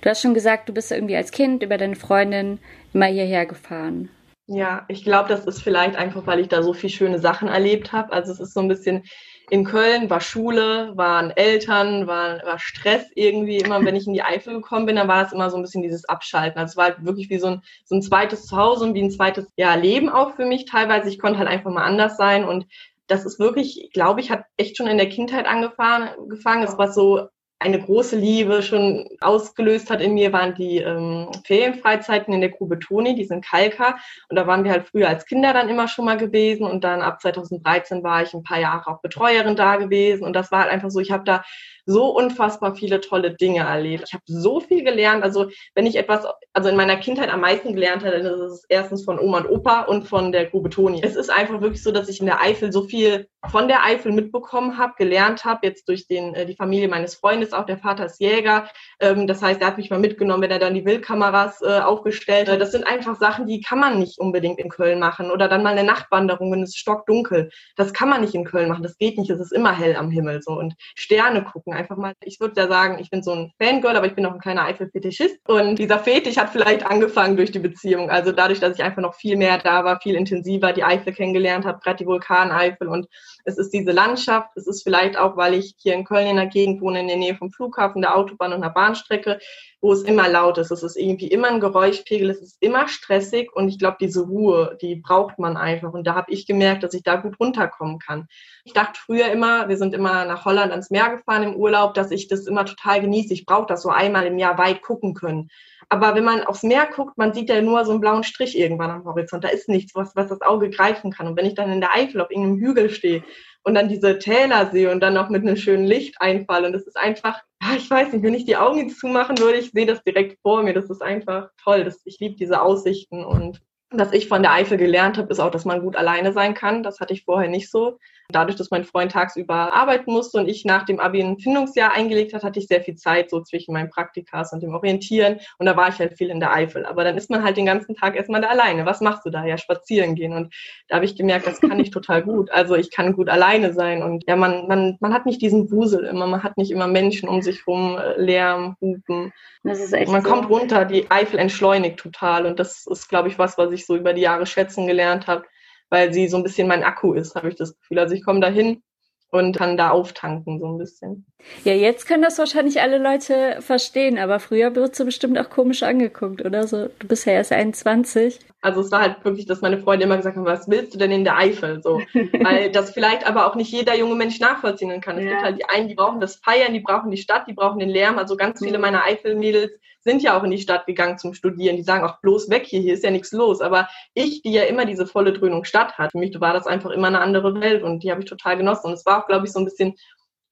Du 0.00 0.08
hast 0.08 0.22
schon 0.22 0.34
gesagt, 0.34 0.68
du 0.68 0.72
bist 0.72 0.90
irgendwie 0.90 1.16
als 1.16 1.32
Kind 1.32 1.62
über 1.62 1.78
deine 1.78 1.96
Freundin 1.96 2.58
immer 2.94 3.06
hierher 3.06 3.46
gefahren. 3.46 4.08
Ja, 4.46 4.84
ich 4.88 5.04
glaube, 5.04 5.28
das 5.28 5.44
ist 5.44 5.62
vielleicht 5.62 5.96
einfach, 5.96 6.26
weil 6.26 6.40
ich 6.40 6.48
da 6.48 6.62
so 6.62 6.72
viele 6.72 6.92
schöne 6.92 7.18
Sachen 7.18 7.48
erlebt 7.48 7.92
habe. 7.92 8.12
Also 8.12 8.32
es 8.32 8.40
ist 8.40 8.54
so 8.54 8.60
ein 8.60 8.68
bisschen 8.68 9.04
in 9.50 9.64
Köln 9.64 10.08
war 10.08 10.20
Schule, 10.20 10.92
waren 10.96 11.30
Eltern, 11.32 12.06
war, 12.06 12.40
war 12.44 12.58
Stress 12.58 13.06
irgendwie. 13.14 13.58
Immer 13.58 13.84
wenn 13.84 13.96
ich 13.96 14.06
in 14.06 14.12
die 14.12 14.22
Eifel 14.22 14.54
gekommen 14.54 14.86
bin, 14.86 14.96
dann 14.96 15.08
war 15.08 15.24
das 15.24 15.32
immer 15.32 15.50
so 15.50 15.56
ein 15.56 15.62
bisschen 15.62 15.82
dieses 15.82 16.08
Abschalten. 16.08 16.58
Also 16.58 16.72
es 16.72 16.76
war 16.76 16.84
halt 16.84 17.04
wirklich 17.04 17.30
wie 17.30 17.38
so 17.38 17.48
ein, 17.48 17.62
so 17.84 17.96
ein 17.96 18.02
zweites 18.02 18.46
Zuhause 18.46 18.84
und 18.84 18.94
wie 18.94 19.02
ein 19.02 19.10
zweites 19.10 19.46
ja, 19.56 19.74
Leben 19.74 20.08
auch 20.08 20.36
für 20.36 20.46
mich 20.46 20.66
teilweise. 20.66 21.08
Ich 21.08 21.18
konnte 21.18 21.38
halt 21.38 21.48
einfach 21.48 21.70
mal 21.70 21.84
anders 21.84 22.16
sein 22.16 22.44
und 22.44 22.66
das 23.10 23.26
ist 23.26 23.38
wirklich, 23.40 23.90
glaube 23.92 24.20
ich, 24.20 24.30
hat 24.30 24.44
echt 24.56 24.76
schon 24.76 24.86
in 24.86 24.96
der 24.96 25.08
Kindheit 25.08 25.46
angefangen. 25.46 26.62
Es 26.62 26.78
war 26.78 26.92
so 26.92 27.26
eine 27.60 27.78
große 27.78 28.16
Liebe 28.16 28.62
schon 28.62 29.06
ausgelöst 29.20 29.90
hat 29.90 30.00
in 30.00 30.14
mir, 30.14 30.32
waren 30.32 30.54
die 30.54 30.78
ähm, 30.78 31.28
Ferienfreizeiten 31.44 32.32
in 32.32 32.40
der 32.40 32.48
Grube 32.48 32.78
Toni, 32.78 33.14
die 33.14 33.26
sind 33.26 33.44
Kalka. 33.44 33.98
Und 34.30 34.36
da 34.36 34.46
waren 34.46 34.64
wir 34.64 34.70
halt 34.72 34.88
früher 34.88 35.08
als 35.08 35.26
Kinder 35.26 35.52
dann 35.52 35.68
immer 35.68 35.86
schon 35.86 36.06
mal 36.06 36.16
gewesen. 36.16 36.64
Und 36.64 36.84
dann 36.84 37.02
ab 37.02 37.20
2013 37.20 38.02
war 38.02 38.22
ich 38.22 38.32
ein 38.32 38.42
paar 38.42 38.58
Jahre 38.58 38.90
auch 38.90 39.02
Betreuerin 39.02 39.56
da 39.56 39.76
gewesen. 39.76 40.24
Und 40.24 40.32
das 40.32 40.50
war 40.50 40.60
halt 40.60 40.72
einfach 40.72 40.90
so, 40.90 41.00
ich 41.00 41.12
habe 41.12 41.24
da 41.24 41.42
so 41.84 42.16
unfassbar 42.16 42.74
viele 42.74 43.00
tolle 43.00 43.34
Dinge 43.34 43.60
erlebt. 43.60 44.04
Ich 44.06 44.14
habe 44.14 44.22
so 44.26 44.60
viel 44.60 44.84
gelernt. 44.84 45.22
Also 45.22 45.50
wenn 45.74 45.86
ich 45.86 45.96
etwas, 45.96 46.26
also 46.52 46.68
in 46.68 46.76
meiner 46.76 46.96
Kindheit 46.96 47.28
am 47.28 47.40
meisten 47.40 47.74
gelernt 47.74 48.04
habe, 48.04 48.22
dann 48.22 48.26
ist 48.26 48.52
es 48.52 48.64
erstens 48.68 49.04
von 49.04 49.18
Oma 49.18 49.38
und 49.38 49.50
Opa 49.50 49.82
und 49.82 50.08
von 50.08 50.32
der 50.32 50.46
Grube 50.46 50.70
Toni. 50.70 51.00
Es 51.02 51.16
ist 51.16 51.30
einfach 51.30 51.60
wirklich 51.60 51.82
so, 51.82 51.92
dass 51.92 52.08
ich 52.08 52.20
in 52.20 52.26
der 52.26 52.40
Eifel 52.40 52.72
so 52.72 52.84
viel 52.84 53.28
von 53.48 53.68
der 53.68 53.84
Eifel 53.84 54.12
mitbekommen 54.12 54.78
habe, 54.78 54.94
gelernt 54.96 55.44
habe, 55.44 55.66
jetzt 55.66 55.88
durch 55.88 56.06
den, 56.06 56.34
äh, 56.34 56.46
die 56.46 56.56
Familie 56.56 56.88
meines 56.88 57.14
Freundes, 57.14 57.49
auch 57.54 57.66
der 57.66 57.78
Vater 57.78 58.06
ist 58.06 58.20
Jäger. 58.20 58.68
Ähm, 59.00 59.26
das 59.26 59.42
heißt, 59.42 59.60
er 59.60 59.68
hat 59.68 59.78
mich 59.78 59.90
mal 59.90 59.98
mitgenommen, 59.98 60.42
wenn 60.42 60.50
er 60.50 60.58
dann 60.58 60.74
die 60.74 60.84
Wildkameras 60.84 61.62
äh, 61.62 61.80
aufgestellt 61.80 62.48
hat. 62.48 62.60
Das 62.60 62.72
sind 62.72 62.86
einfach 62.86 63.16
Sachen, 63.18 63.46
die 63.46 63.60
kann 63.60 63.78
man 63.78 63.98
nicht 63.98 64.18
unbedingt 64.18 64.58
in 64.58 64.68
Köln 64.68 64.98
machen. 64.98 65.30
Oder 65.30 65.48
dann 65.48 65.62
mal 65.62 65.70
eine 65.70 65.84
Nachtwanderung, 65.84 66.52
wenn 66.52 66.62
es 66.62 66.76
stockdunkel. 66.76 67.50
Das 67.76 67.92
kann 67.92 68.08
man 68.08 68.20
nicht 68.20 68.34
in 68.34 68.44
Köln 68.44 68.68
machen. 68.68 68.82
Das 68.82 68.98
geht 68.98 69.18
nicht. 69.18 69.30
Es 69.30 69.40
ist 69.40 69.52
immer 69.52 69.76
hell 69.76 69.96
am 69.96 70.10
Himmel 70.10 70.42
so. 70.42 70.52
Und 70.52 70.74
Sterne 70.94 71.44
gucken 71.44 71.72
einfach 71.72 71.96
mal. 71.96 72.14
Ich 72.24 72.40
würde 72.40 72.60
ja 72.60 72.68
sagen, 72.68 72.98
ich 72.98 73.10
bin 73.10 73.22
so 73.22 73.32
ein 73.32 73.52
Fangirl, 73.60 73.96
aber 73.96 74.06
ich 74.06 74.14
bin 74.14 74.26
auch 74.26 74.32
ein 74.32 74.40
kleiner 74.40 74.64
Eifel-Fetischist. 74.64 75.48
Und 75.48 75.78
dieser 75.78 75.98
Fetisch 75.98 76.36
hat 76.36 76.50
vielleicht 76.50 76.86
angefangen 76.86 77.36
durch 77.36 77.50
die 77.50 77.58
Beziehung. 77.58 78.10
Also 78.10 78.32
dadurch, 78.32 78.60
dass 78.60 78.74
ich 78.74 78.82
einfach 78.82 79.02
noch 79.02 79.14
viel 79.14 79.36
mehr 79.36 79.58
da 79.58 79.84
war, 79.84 80.00
viel 80.00 80.14
intensiver 80.14 80.72
die 80.72 80.84
Eifel 80.84 81.12
kennengelernt 81.12 81.64
habe, 81.64 81.80
gerade 81.80 81.98
die 81.98 82.06
Vulkaneifel 82.06 82.88
und 82.88 83.08
es 83.44 83.58
ist 83.58 83.70
diese 83.70 83.92
Landschaft, 83.92 84.50
es 84.56 84.66
ist 84.66 84.82
vielleicht 84.82 85.16
auch, 85.16 85.36
weil 85.36 85.54
ich 85.54 85.74
hier 85.78 85.94
in 85.94 86.04
Köln 86.04 86.26
in 86.26 86.36
der 86.36 86.46
Gegend 86.46 86.80
wohne, 86.80 87.00
in 87.00 87.08
der 87.08 87.16
Nähe 87.16 87.34
vom 87.40 87.50
Flughafen, 87.50 88.02
der 88.02 88.16
Autobahn 88.16 88.52
und 88.52 88.60
der 88.60 88.70
Bahnstrecke, 88.70 89.40
wo 89.80 89.92
es 89.92 90.02
immer 90.02 90.28
laut 90.28 90.58
ist. 90.58 90.70
Es 90.70 90.84
ist 90.84 90.96
irgendwie 90.96 91.26
immer 91.26 91.48
ein 91.48 91.58
Geräuschpegel, 91.58 92.30
es 92.30 92.40
ist 92.40 92.56
immer 92.60 92.86
stressig 92.86 93.50
und 93.52 93.68
ich 93.68 93.80
glaube, 93.80 93.96
diese 93.98 94.20
Ruhe, 94.20 94.78
die 94.80 94.94
braucht 94.94 95.40
man 95.40 95.56
einfach. 95.56 95.92
Und 95.92 96.06
da 96.06 96.14
habe 96.14 96.30
ich 96.30 96.46
gemerkt, 96.46 96.84
dass 96.84 96.94
ich 96.94 97.02
da 97.02 97.16
gut 97.16 97.40
runterkommen 97.40 97.98
kann. 97.98 98.28
Ich 98.64 98.72
dachte 98.72 99.00
früher 99.00 99.32
immer, 99.32 99.68
wir 99.68 99.76
sind 99.76 99.94
immer 99.94 100.24
nach 100.26 100.44
Holland 100.44 100.70
ans 100.70 100.90
Meer 100.90 101.16
gefahren 101.16 101.42
im 101.42 101.56
Urlaub, 101.56 101.94
dass 101.94 102.12
ich 102.12 102.28
das 102.28 102.46
immer 102.46 102.64
total 102.64 103.00
genieße. 103.00 103.32
Ich 103.32 103.46
brauche 103.46 103.66
das 103.66 103.82
so 103.82 103.88
einmal 103.88 104.26
im 104.26 104.38
Jahr 104.38 104.58
weit 104.58 104.82
gucken 104.82 105.14
können. 105.14 105.50
Aber 105.92 106.14
wenn 106.14 106.22
man 106.22 106.44
aufs 106.44 106.62
Meer 106.62 106.86
guckt, 106.94 107.18
man 107.18 107.34
sieht 107.34 107.48
ja 107.48 107.60
nur 107.60 107.84
so 107.84 107.90
einen 107.90 108.00
blauen 108.00 108.22
Strich 108.22 108.56
irgendwann 108.56 108.90
am 108.90 109.04
Horizont. 109.04 109.42
Da 109.42 109.48
ist 109.48 109.68
nichts, 109.68 109.92
was, 109.96 110.14
was 110.14 110.28
das 110.28 110.40
Auge 110.40 110.70
greifen 110.70 111.10
kann. 111.10 111.26
Und 111.26 111.36
wenn 111.36 111.46
ich 111.46 111.56
dann 111.56 111.72
in 111.72 111.80
der 111.80 111.92
Eifel 111.92 112.20
auf 112.20 112.30
irgendeinem 112.30 112.60
Hügel 112.60 112.90
stehe 112.90 113.24
und 113.62 113.74
dann 113.74 113.88
diese 113.88 114.18
Täler 114.18 114.70
sehe 114.70 114.90
und 114.90 115.00
dann 115.00 115.14
noch 115.14 115.28
mit 115.28 115.42
einem 115.42 115.56
schönen 115.56 115.84
Licht 115.84 116.16
einfalle. 116.20 116.66
Und 116.66 116.72
das 116.72 116.86
ist 116.86 116.96
einfach, 116.96 117.42
ich 117.76 117.90
weiß 117.90 118.12
nicht, 118.12 118.22
wenn 118.22 118.34
ich 118.34 118.46
die 118.46 118.56
Augen 118.56 118.88
zumachen 118.90 119.38
würde, 119.38 119.58
ich 119.58 119.70
sehe 119.70 119.86
das 119.86 120.02
direkt 120.02 120.38
vor 120.42 120.62
mir. 120.62 120.74
Das 120.74 120.88
ist 120.88 121.02
einfach 121.02 121.50
toll. 121.62 121.84
Das, 121.84 122.00
ich 122.04 122.18
liebe 122.20 122.36
diese 122.36 122.62
Aussichten 122.62 123.24
und 123.24 123.60
was 123.90 124.12
ich 124.12 124.28
von 124.28 124.42
der 124.42 124.52
Eifel 124.52 124.78
gelernt 124.78 125.18
habe, 125.18 125.30
ist 125.30 125.40
auch, 125.40 125.50
dass 125.50 125.64
man 125.64 125.82
gut 125.82 125.96
alleine 125.96 126.32
sein 126.32 126.54
kann. 126.54 126.82
Das 126.82 127.00
hatte 127.00 127.12
ich 127.12 127.24
vorher 127.24 127.50
nicht 127.50 127.70
so. 127.70 127.98
Dadurch, 128.32 128.56
dass 128.56 128.70
mein 128.70 128.84
Freund 128.84 129.12
tagsüber 129.12 129.74
arbeiten 129.74 130.12
musste 130.12 130.38
und 130.38 130.48
ich 130.48 130.64
nach 130.64 130.84
dem 130.84 131.00
Abi 131.00 131.22
ein 131.22 131.38
Findungsjahr 131.38 131.92
eingelegt 131.92 132.32
hat, 132.34 132.44
hatte 132.44 132.58
ich 132.58 132.66
sehr 132.66 132.82
viel 132.82 132.96
Zeit 132.96 133.30
so 133.30 133.40
zwischen 133.40 133.72
meinen 133.72 133.90
Praktikas 133.90 134.52
und 134.52 134.62
dem 134.62 134.74
Orientieren. 134.74 135.40
Und 135.58 135.66
da 135.66 135.76
war 135.76 135.88
ich 135.88 135.98
halt 135.98 136.16
viel 136.16 136.30
in 136.30 136.40
der 136.40 136.52
Eifel. 136.52 136.86
Aber 136.86 137.04
dann 137.04 137.16
ist 137.16 137.30
man 137.30 137.44
halt 137.44 137.56
den 137.56 137.66
ganzen 137.66 137.94
Tag 137.94 138.16
erstmal 138.16 138.40
da 138.40 138.48
alleine. 138.48 138.86
Was 138.86 139.00
machst 139.00 139.24
du 139.26 139.30
da? 139.30 139.44
Ja, 139.44 139.58
spazieren 139.58 140.14
gehen. 140.14 140.32
Und 140.32 140.54
da 140.88 140.96
habe 140.96 141.04
ich 141.04 141.16
gemerkt, 141.16 141.46
das 141.46 141.60
kann 141.60 141.78
ich 141.80 141.90
total 141.90 142.22
gut. 142.22 142.50
Also 142.50 142.74
ich 142.74 142.90
kann 142.90 143.12
gut 143.12 143.28
alleine 143.28 143.72
sein. 143.72 144.02
Und 144.02 144.24
ja, 144.26 144.36
man, 144.36 144.66
man, 144.68 144.96
man 145.00 145.12
hat 145.12 145.26
nicht 145.26 145.42
diesen 145.42 145.70
Wusel 145.70 146.04
immer. 146.04 146.26
Man 146.26 146.42
hat 146.42 146.56
nicht 146.56 146.70
immer 146.70 146.86
Menschen 146.86 147.28
um 147.28 147.42
sich 147.42 147.66
rum, 147.66 147.98
äh, 147.98 148.20
Lärm, 148.20 148.76
Hupen. 148.80 149.32
Das 149.62 149.80
ist 149.80 149.92
echt 149.92 150.10
man 150.10 150.22
so. 150.22 150.30
kommt 150.30 150.48
runter, 150.48 150.84
die 150.84 151.10
Eifel 151.10 151.38
entschleunigt 151.38 151.98
total. 151.98 152.46
Und 152.46 152.58
das 152.58 152.86
ist, 152.86 153.08
glaube 153.08 153.28
ich, 153.28 153.38
was, 153.38 153.58
was 153.58 153.72
ich 153.72 153.86
so 153.86 153.96
über 153.96 154.12
die 154.12 154.22
Jahre 154.22 154.46
schätzen 154.46 154.86
gelernt 154.86 155.26
habe 155.26 155.44
weil 155.90 156.12
sie 156.12 156.28
so 156.28 156.38
ein 156.38 156.42
bisschen 156.42 156.68
mein 156.68 156.84
Akku 156.84 157.12
ist, 157.12 157.34
habe 157.34 157.48
ich 157.48 157.56
das 157.56 157.76
Gefühl. 157.76 157.98
Also 157.98 158.14
ich 158.14 158.24
komme 158.24 158.40
dahin 158.40 158.82
und 159.30 159.56
kann 159.56 159.76
da 159.76 159.90
auftanken 159.90 160.58
so 160.58 160.66
ein 160.66 160.78
bisschen. 160.78 161.26
Ja, 161.64 161.72
jetzt 161.72 162.06
können 162.06 162.22
das 162.22 162.38
wahrscheinlich 162.38 162.80
alle 162.80 162.98
Leute 162.98 163.58
verstehen, 163.60 164.18
aber 164.18 164.40
früher 164.40 164.74
wirst 164.74 164.98
du 164.98 165.04
bestimmt 165.04 165.38
auch 165.38 165.50
komisch 165.50 165.82
angeguckt, 165.82 166.44
oder 166.44 166.66
so? 166.66 166.88
Du 166.98 167.06
bist 167.06 167.26
ja 167.26 167.34
erst 167.34 167.52
21. 167.52 168.38
Also 168.62 168.80
es 168.80 168.90
war 168.90 169.00
halt 169.00 169.24
wirklich, 169.24 169.46
dass 169.46 169.62
meine 169.62 169.78
Freunde 169.78 170.04
immer 170.04 170.16
gesagt 170.16 170.36
haben, 170.36 170.44
was 170.44 170.68
willst 170.68 170.94
du 170.94 170.98
denn 170.98 171.10
in 171.10 171.24
der 171.24 171.38
Eifel? 171.38 171.82
So, 171.82 172.00
weil 172.14 172.70
das 172.70 172.90
vielleicht 172.90 173.26
aber 173.26 173.46
auch 173.46 173.54
nicht 173.54 173.72
jeder 173.72 173.96
junge 173.96 174.14
Mensch 174.14 174.38
nachvollziehen 174.38 175.00
kann. 175.00 175.18
Es 175.18 175.24
ja. 175.24 175.30
gibt 175.30 175.42
halt 175.42 175.58
die 175.58 175.64
einen, 175.64 175.88
die 175.88 175.94
brauchen 175.94 176.20
das 176.20 176.36
Feiern, 176.36 176.74
die 176.74 176.80
brauchen 176.80 177.10
die 177.10 177.16
Stadt, 177.16 177.46
die 177.46 177.54
brauchen 177.54 177.78
den 177.78 177.88
Lärm. 177.88 178.18
Also 178.18 178.36
ganz 178.36 178.58
viele 178.58 178.78
mhm. 178.78 178.82
meiner 178.82 179.04
Eifelmädels 179.04 179.72
sind 180.02 180.22
ja 180.22 180.38
auch 180.38 180.44
in 180.44 180.50
die 180.50 180.58
Stadt 180.58 180.86
gegangen 180.86 181.18
zum 181.18 181.34
Studieren. 181.34 181.76
Die 181.76 181.82
sagen 181.82 182.04
auch 182.04 182.20
bloß 182.20 182.50
weg 182.50 182.64
hier, 182.66 182.80
hier 182.80 182.94
ist 182.94 183.04
ja 183.04 183.10
nichts 183.10 183.32
los. 183.32 183.60
Aber 183.60 183.88
ich, 184.14 184.42
die 184.42 184.52
ja 184.52 184.62
immer 184.64 184.84
diese 184.84 185.06
volle 185.06 185.32
Dröhnung 185.32 185.64
Stadt 185.64 185.98
hat, 185.98 186.12
für 186.12 186.18
mich 186.18 186.38
war 186.40 186.52
das 186.52 186.66
einfach 186.66 186.90
immer 186.90 187.08
eine 187.08 187.20
andere 187.20 187.60
Welt 187.60 187.82
und 187.82 188.02
die 188.02 188.10
habe 188.10 188.22
ich 188.22 188.28
total 188.28 188.56
genossen. 188.56 188.88
Und 188.88 188.92
es 188.94 189.06
war 189.06 189.22
auch, 189.22 189.26
glaube 189.26 189.46
ich, 189.46 189.52
so 189.52 189.58
ein 189.58 189.64
bisschen 189.64 189.94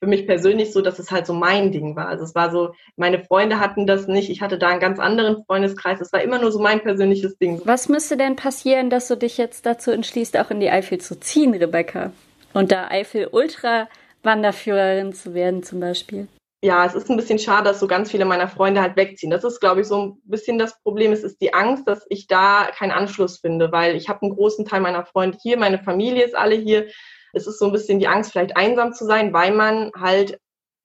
für 0.00 0.08
mich 0.08 0.26
persönlich 0.26 0.72
so, 0.72 0.80
dass 0.80 0.98
es 0.98 1.10
halt 1.10 1.26
so 1.26 1.34
mein 1.34 1.72
Ding 1.72 1.96
war. 1.96 2.08
Also 2.08 2.24
es 2.24 2.34
war 2.34 2.50
so, 2.50 2.72
meine 2.96 3.24
Freunde 3.24 3.58
hatten 3.58 3.86
das 3.86 4.06
nicht, 4.06 4.30
ich 4.30 4.40
hatte 4.40 4.58
da 4.58 4.68
einen 4.68 4.80
ganz 4.80 4.98
anderen 4.98 5.44
Freundeskreis. 5.44 6.00
Es 6.00 6.12
war 6.12 6.22
immer 6.22 6.38
nur 6.38 6.52
so 6.52 6.60
mein 6.60 6.80
persönliches 6.80 7.36
Ding. 7.38 7.60
Was 7.64 7.88
müsste 7.88 8.16
denn 8.16 8.36
passieren, 8.36 8.90
dass 8.90 9.08
du 9.08 9.16
dich 9.16 9.38
jetzt 9.38 9.66
dazu 9.66 9.90
entschließt, 9.90 10.36
auch 10.38 10.50
in 10.50 10.60
die 10.60 10.70
Eifel 10.70 10.98
zu 10.98 11.18
ziehen, 11.18 11.54
Rebecca? 11.54 12.12
Und 12.54 12.70
da 12.72 12.88
Eifel 12.88 13.28
Ultra 13.30 13.88
Wanderführerin 14.22 15.12
zu 15.12 15.34
werden 15.34 15.62
zum 15.62 15.80
Beispiel? 15.80 16.28
Ja, 16.64 16.84
es 16.84 16.94
ist 16.94 17.08
ein 17.08 17.16
bisschen 17.16 17.38
schade, 17.38 17.64
dass 17.64 17.78
so 17.78 17.86
ganz 17.86 18.10
viele 18.10 18.24
meiner 18.24 18.48
Freunde 18.48 18.80
halt 18.80 18.96
wegziehen. 18.96 19.30
Das 19.30 19.44
ist, 19.44 19.60
glaube 19.60 19.80
ich, 19.80 19.86
so 19.86 20.02
ein 20.02 20.20
bisschen 20.24 20.58
das 20.58 20.80
Problem. 20.82 21.12
Es 21.12 21.22
ist 21.22 21.40
die 21.40 21.54
Angst, 21.54 21.86
dass 21.86 22.04
ich 22.08 22.26
da 22.26 22.68
keinen 22.76 22.90
Anschluss 22.90 23.38
finde, 23.38 23.70
weil 23.70 23.94
ich 23.94 24.08
habe 24.08 24.22
einen 24.22 24.34
großen 24.34 24.64
Teil 24.64 24.80
meiner 24.80 25.04
Freunde 25.04 25.38
hier, 25.40 25.56
meine 25.56 25.78
Familie 25.78 26.24
ist 26.24 26.34
alle 26.34 26.56
hier 26.56 26.88
es 27.32 27.46
ist 27.46 27.58
so 27.58 27.66
ein 27.66 27.72
bisschen 27.72 27.98
die 27.98 28.08
Angst, 28.08 28.32
vielleicht 28.32 28.56
einsam 28.56 28.92
zu 28.92 29.04
sein, 29.04 29.32
weil 29.32 29.52
man 29.52 29.90
halt 29.98 30.38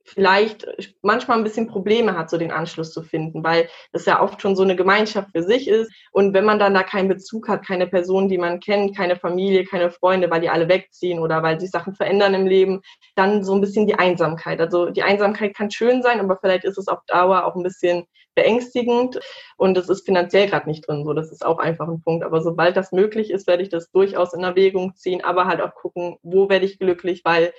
vielleicht 0.04 0.68
manchmal 1.02 1.38
ein 1.38 1.44
bisschen 1.44 1.68
Probleme 1.68 2.18
hat, 2.18 2.30
so 2.30 2.38
den 2.38 2.52
Anschluss 2.52 2.92
zu 2.92 3.04
finden, 3.04 3.44
weil 3.44 3.70
das 3.92 4.06
ja 4.06 4.22
oft 4.22 4.42
schon 4.42 4.56
so 4.56 4.64
eine 4.64 4.76
Gemeinschaft 4.76 5.30
für 5.32 5.44
sich 5.44 5.68
ist. 5.68 5.92
Und 6.12 6.34
wenn 6.34 6.46
man 6.46 6.60
dann 6.60 6.74
da 6.74 6.84
keinen 6.84 7.08
Bezug 7.08 7.48
hat, 7.48 7.66
keine 7.66 7.88
Person, 7.88 8.28
die 8.28 8.38
man 8.38 8.60
kennt, 8.60 8.96
keine 8.96 9.16
Familie, 9.16 9.66
keine 9.66 9.92
Freunde, 9.92 10.30
weil 10.30 10.42
die 10.42 10.50
alle 10.50 10.68
wegziehen 10.68 11.20
oder 11.20 11.42
weil 11.42 11.60
sich 11.60 11.72
Sachen 11.72 11.96
verändern 11.96 12.34
im 12.34 12.48
Leben, 12.48 12.82
dann 13.16 13.44
so 13.44 13.56
ein 13.56 13.62
bisschen 13.62 13.88
die 13.88 13.96
Einsamkeit. 13.96 14.60
Also 14.60 14.90
die 14.90 15.04
Einsamkeit 15.04 15.56
kann 15.56 15.72
schön 15.72 16.02
sein, 16.02 16.20
aber 16.20 16.38
vielleicht 16.38 16.66
ist 16.66 16.78
es 16.78 16.88
auf 16.88 17.00
Dauer 17.08 17.46
auch 17.46 17.56
ein 17.56 17.64
bisschen 17.64 18.06
beängstigend 18.36 19.20
und 19.58 19.78
es 19.78 19.90
ist 19.90 20.06
finanziell 20.06 20.48
gerade 20.48 20.68
nicht 20.68 20.88
drin. 20.88 21.06
So, 21.06 21.14
das 21.14 21.32
ist 21.32 21.46
auch 21.46 21.60
einfach 21.60 21.88
ein 21.88 22.02
Punkt. 22.02 22.26
Aber 22.26 22.42
sobald 22.42 22.76
das 22.76 22.92
möglich 22.92 23.32
ist, 23.32 23.48
werde 23.48 23.64
ich 23.64 23.70
das 23.70 23.92
durchaus 23.92 24.34
in 24.34 24.44
Erwägung 24.44 24.96
ziehen, 24.96 25.24
aber 25.24 25.46
halt 25.46 25.62
auch 25.62 25.76
gucken, 25.76 26.18
wo 26.24 26.50
werde 26.50 26.66
ich 26.66 26.80
glücklich, 26.80 27.22
weil 27.24 27.54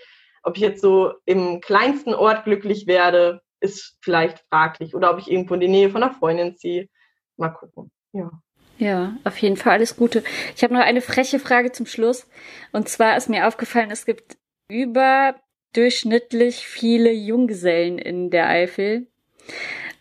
ob 0.44 0.56
ich 0.56 0.62
jetzt 0.62 0.80
so 0.80 1.12
im 1.24 1.60
kleinsten 1.60 2.14
Ort 2.14 2.44
glücklich 2.44 2.86
werde, 2.86 3.42
ist 3.60 3.96
vielleicht 4.02 4.44
fraglich. 4.50 4.94
Oder 4.94 5.10
ob 5.10 5.18
ich 5.18 5.30
irgendwo 5.30 5.54
in 5.54 5.60
die 5.60 5.68
Nähe 5.68 5.90
von 5.90 6.02
einer 6.02 6.12
Freundin 6.14 6.56
ziehe. 6.56 6.88
Mal 7.36 7.48
gucken. 7.48 7.90
Ja. 8.12 8.30
Ja, 8.78 9.16
auf 9.24 9.38
jeden 9.38 9.56
Fall 9.56 9.74
alles 9.74 9.96
Gute. 9.96 10.24
Ich 10.56 10.64
habe 10.64 10.74
noch 10.74 10.82
eine 10.82 11.00
freche 11.00 11.38
Frage 11.38 11.72
zum 11.72 11.86
Schluss. 11.86 12.28
Und 12.72 12.88
zwar 12.88 13.16
ist 13.16 13.30
mir 13.30 13.46
aufgefallen, 13.46 13.90
es 13.90 14.04
gibt 14.04 14.36
überdurchschnittlich 14.68 16.66
viele 16.66 17.12
Junggesellen 17.12 17.98
in 17.98 18.30
der 18.30 18.48
Eifel. 18.48 19.06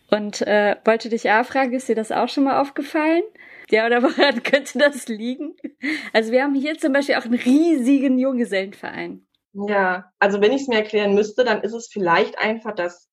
Und 0.09 0.41
äh, 0.41 0.75
wollte 0.85 1.09
dich 1.09 1.29
auch 1.29 1.45
fragen, 1.45 1.73
ist 1.73 1.87
dir 1.87 1.95
das 1.95 2.11
auch 2.11 2.29
schon 2.29 2.45
mal 2.45 2.59
aufgefallen? 2.59 3.23
Ja, 3.69 3.85
oder 3.85 4.01
woran 4.03 4.43
könnte 4.43 4.79
das 4.79 5.07
liegen? 5.07 5.55
Also 6.11 6.31
wir 6.31 6.43
haben 6.43 6.55
hier 6.55 6.77
zum 6.77 6.93
Beispiel 6.93 7.15
auch 7.15 7.25
einen 7.25 7.35
riesigen 7.35 8.17
Junggesellenverein. 8.17 9.25
Ja, 9.53 10.11
also 10.19 10.41
wenn 10.41 10.51
ich 10.51 10.63
es 10.63 10.67
mir 10.67 10.77
erklären 10.77 11.13
müsste, 11.13 11.43
dann 11.43 11.61
ist 11.61 11.73
es 11.73 11.87
vielleicht 11.87 12.37
einfach, 12.39 12.73
dass 12.73 13.09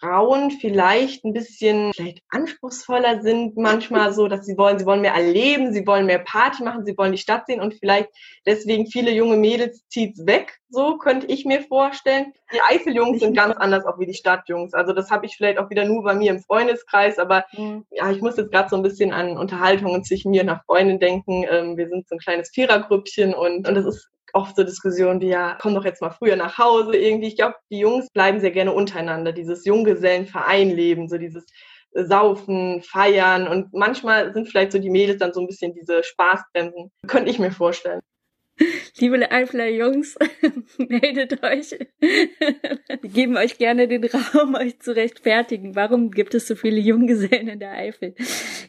Frauen 0.00 0.50
vielleicht 0.52 1.24
ein 1.24 1.32
bisschen 1.32 1.92
vielleicht 1.92 2.22
anspruchsvoller 2.28 3.20
sind 3.22 3.56
manchmal 3.56 4.12
so, 4.12 4.28
dass 4.28 4.46
sie 4.46 4.56
wollen, 4.56 4.78
sie 4.78 4.86
wollen 4.86 5.00
mehr 5.00 5.14
erleben, 5.14 5.72
sie 5.72 5.86
wollen 5.86 6.06
mehr 6.06 6.20
Party 6.20 6.62
machen, 6.62 6.84
sie 6.84 6.96
wollen 6.96 7.12
die 7.12 7.18
Stadt 7.18 7.46
sehen 7.46 7.60
und 7.60 7.74
vielleicht 7.74 8.08
deswegen 8.46 8.86
viele 8.86 9.10
junge 9.10 9.36
Mädels 9.36 9.86
zieht's 9.88 10.24
weg. 10.24 10.58
So 10.68 10.98
könnte 10.98 11.26
ich 11.26 11.44
mir 11.44 11.62
vorstellen. 11.62 12.32
Die 12.52 12.60
Eifeljungs 12.60 13.20
sind 13.20 13.36
ganz 13.36 13.56
anders 13.56 13.86
auch 13.86 13.98
wie 13.98 14.06
die 14.06 14.14
Stadtjungs. 14.14 14.72
Also 14.74 14.92
das 14.92 15.10
habe 15.10 15.26
ich 15.26 15.36
vielleicht 15.36 15.58
auch 15.58 15.70
wieder 15.70 15.84
nur 15.84 16.04
bei 16.04 16.14
mir 16.14 16.30
im 16.30 16.40
Freundeskreis, 16.40 17.18
aber 17.18 17.44
mhm. 17.56 17.84
ja, 17.90 18.10
ich 18.10 18.20
muss 18.20 18.36
jetzt 18.36 18.52
gerade 18.52 18.68
so 18.68 18.76
ein 18.76 18.82
bisschen 18.82 19.12
an 19.12 19.36
Unterhaltungen 19.36 20.04
zwischen 20.04 20.30
mir 20.30 20.42
und 20.42 20.48
einer 20.50 20.62
Freundin 20.66 21.00
denken. 21.00 21.44
Ähm, 21.50 21.76
wir 21.76 21.88
sind 21.88 22.08
so 22.08 22.14
ein 22.14 22.20
kleines 22.20 22.50
Vierergrüppchen 22.50 23.34
und 23.34 23.66
und 23.66 23.74
das 23.74 23.84
ist 23.84 24.08
oft 24.32 24.56
so 24.56 24.64
Diskussionen 24.64 25.20
wie, 25.20 25.28
ja, 25.28 25.56
komm 25.60 25.74
doch 25.74 25.84
jetzt 25.84 26.02
mal 26.02 26.10
früher 26.10 26.36
nach 26.36 26.58
Hause 26.58 26.96
irgendwie. 26.96 27.28
Ich 27.28 27.36
glaube, 27.36 27.56
die 27.70 27.78
Jungs 27.78 28.08
bleiben 28.10 28.40
sehr 28.40 28.50
gerne 28.50 28.72
untereinander, 28.72 29.32
dieses 29.32 29.64
Junggesellenvereinleben, 29.64 31.08
so 31.08 31.18
dieses 31.18 31.46
Saufen, 31.92 32.82
Feiern 32.82 33.48
und 33.48 33.72
manchmal 33.72 34.32
sind 34.32 34.48
vielleicht 34.48 34.72
so 34.72 34.78
die 34.78 34.90
Mädels 34.90 35.18
dann 35.18 35.32
so 35.32 35.40
ein 35.40 35.46
bisschen 35.46 35.74
diese 35.74 36.02
Spaßbremsen. 36.02 36.90
Könnte 37.06 37.30
ich 37.30 37.38
mir 37.38 37.50
vorstellen. 37.50 38.00
Liebe 38.98 39.30
Eifler 39.30 39.68
Jungs, 39.68 40.16
meldet 40.78 41.42
euch. 41.44 41.78
Wir 42.00 43.10
geben 43.10 43.36
euch 43.36 43.56
gerne 43.56 43.86
den 43.86 44.04
Raum, 44.04 44.56
euch 44.56 44.80
zu 44.80 44.94
rechtfertigen. 44.96 45.76
Warum 45.76 46.10
gibt 46.10 46.34
es 46.34 46.48
so 46.48 46.56
viele 46.56 46.80
Junggesellen 46.80 47.48
in 47.48 47.60
der 47.60 47.72
Eifel? 47.72 48.14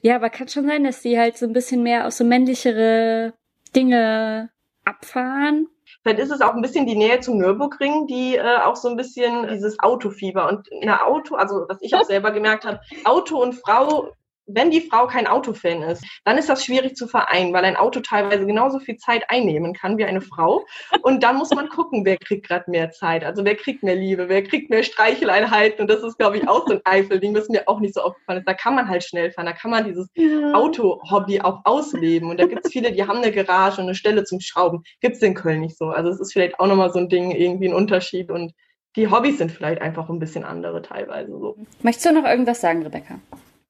Ja, 0.01 0.15
aber 0.15 0.29
kann 0.29 0.47
schon 0.47 0.67
sein, 0.67 0.83
dass 0.83 1.01
die 1.01 1.17
halt 1.17 1.37
so 1.37 1.47
ein 1.47 1.53
bisschen 1.53 1.81
mehr 1.81 2.05
auf 2.05 2.13
so 2.13 2.23
männlichere 2.23 3.33
Dinge 3.75 4.51
abfahren. 4.89 5.67
Vielleicht 6.01 6.19
ist 6.19 6.31
es 6.31 6.41
auch 6.41 6.53
ein 6.53 6.61
bisschen 6.61 6.85
die 6.85 6.95
Nähe 6.95 7.19
zum 7.19 7.37
Nürburgring, 7.37 8.07
die 8.07 8.35
äh, 8.35 8.57
auch 8.63 8.75
so 8.75 8.89
ein 8.89 8.95
bisschen 8.95 9.47
dieses 9.47 9.79
Autofieber 9.79 10.47
und 10.47 10.67
eine 10.81 11.05
Auto, 11.05 11.35
also 11.35 11.65
was 11.67 11.77
ich 11.81 11.93
auch 11.95 12.03
selber 12.05 12.31
gemerkt 12.31 12.65
habe, 12.65 12.79
Auto 13.05 13.41
und 13.41 13.53
Frau 13.53 14.09
wenn 14.49 14.71
die 14.71 14.81
Frau 14.81 15.07
kein 15.07 15.27
Autofan 15.27 15.83
ist, 15.83 16.03
dann 16.25 16.37
ist 16.37 16.49
das 16.49 16.65
schwierig 16.65 16.95
zu 16.95 17.07
vereinen, 17.07 17.53
weil 17.53 17.65
ein 17.65 17.75
Auto 17.75 17.99
teilweise 17.99 18.45
genauso 18.45 18.79
viel 18.79 18.97
Zeit 18.97 19.23
einnehmen 19.29 19.73
kann 19.73 19.97
wie 19.97 20.05
eine 20.05 20.21
Frau. 20.21 20.65
Und 21.03 21.23
dann 21.23 21.37
muss 21.37 21.51
man 21.51 21.69
gucken, 21.69 22.03
wer 22.05 22.17
kriegt 22.17 22.47
gerade 22.47 22.69
mehr 22.69 22.91
Zeit. 22.91 23.23
Also 23.23 23.45
wer 23.45 23.55
kriegt 23.55 23.83
mehr 23.83 23.95
Liebe, 23.95 24.27
wer 24.27 24.43
kriegt 24.43 24.69
mehr 24.69 24.83
Streicheleinheiten. 24.83 25.81
Und 25.81 25.89
das 25.89 26.03
ist, 26.03 26.17
glaube 26.17 26.37
ich, 26.37 26.47
auch 26.47 26.67
so 26.67 26.73
ein 26.73 26.81
Eifelding, 26.83 27.35
was 27.35 27.49
mir 27.49 27.67
auch 27.67 27.79
nicht 27.79 27.93
so 27.93 28.01
aufgefallen 28.01 28.39
ist. 28.39 28.47
Da 28.47 28.53
kann 28.53 28.75
man 28.75 28.87
halt 28.87 29.03
schnell 29.03 29.31
fahren, 29.31 29.45
da 29.45 29.53
kann 29.53 29.71
man 29.71 29.85
dieses 29.85 30.09
ja. 30.15 30.53
Auto-Hobby 30.53 31.41
auch 31.41 31.61
ausleben. 31.65 32.29
Und 32.29 32.39
da 32.39 32.47
gibt 32.47 32.65
es 32.65 32.71
viele, 32.71 32.91
die 32.91 33.03
haben 33.03 33.19
eine 33.19 33.31
Garage 33.31 33.81
und 33.81 33.87
eine 33.87 33.95
Stelle 33.95 34.23
zum 34.23 34.39
Schrauben. 34.39 34.83
Gibt 35.01 35.15
es 35.15 35.21
in 35.21 35.35
Köln 35.35 35.61
nicht 35.61 35.77
so. 35.77 35.89
Also 35.89 36.09
es 36.09 36.19
ist 36.19 36.33
vielleicht 36.33 36.59
auch 36.59 36.67
nochmal 36.67 36.91
so 36.91 36.99
ein 36.99 37.09
Ding, 37.09 37.31
irgendwie 37.31 37.67
ein 37.67 37.73
Unterschied. 37.73 38.31
Und 38.31 38.53
die 38.95 39.09
Hobbys 39.09 39.37
sind 39.37 39.51
vielleicht 39.51 39.81
einfach 39.81 40.09
ein 40.09 40.19
bisschen 40.19 40.43
andere 40.43 40.81
teilweise 40.81 41.31
so. 41.31 41.55
Möchtest 41.83 42.07
du 42.07 42.13
noch 42.13 42.25
irgendwas 42.25 42.61
sagen, 42.61 42.81
Rebecca? 42.83 43.19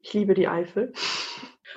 Ich 0.02 0.14
liebe 0.14 0.34
die 0.34 0.48
Eifel. 0.48 0.94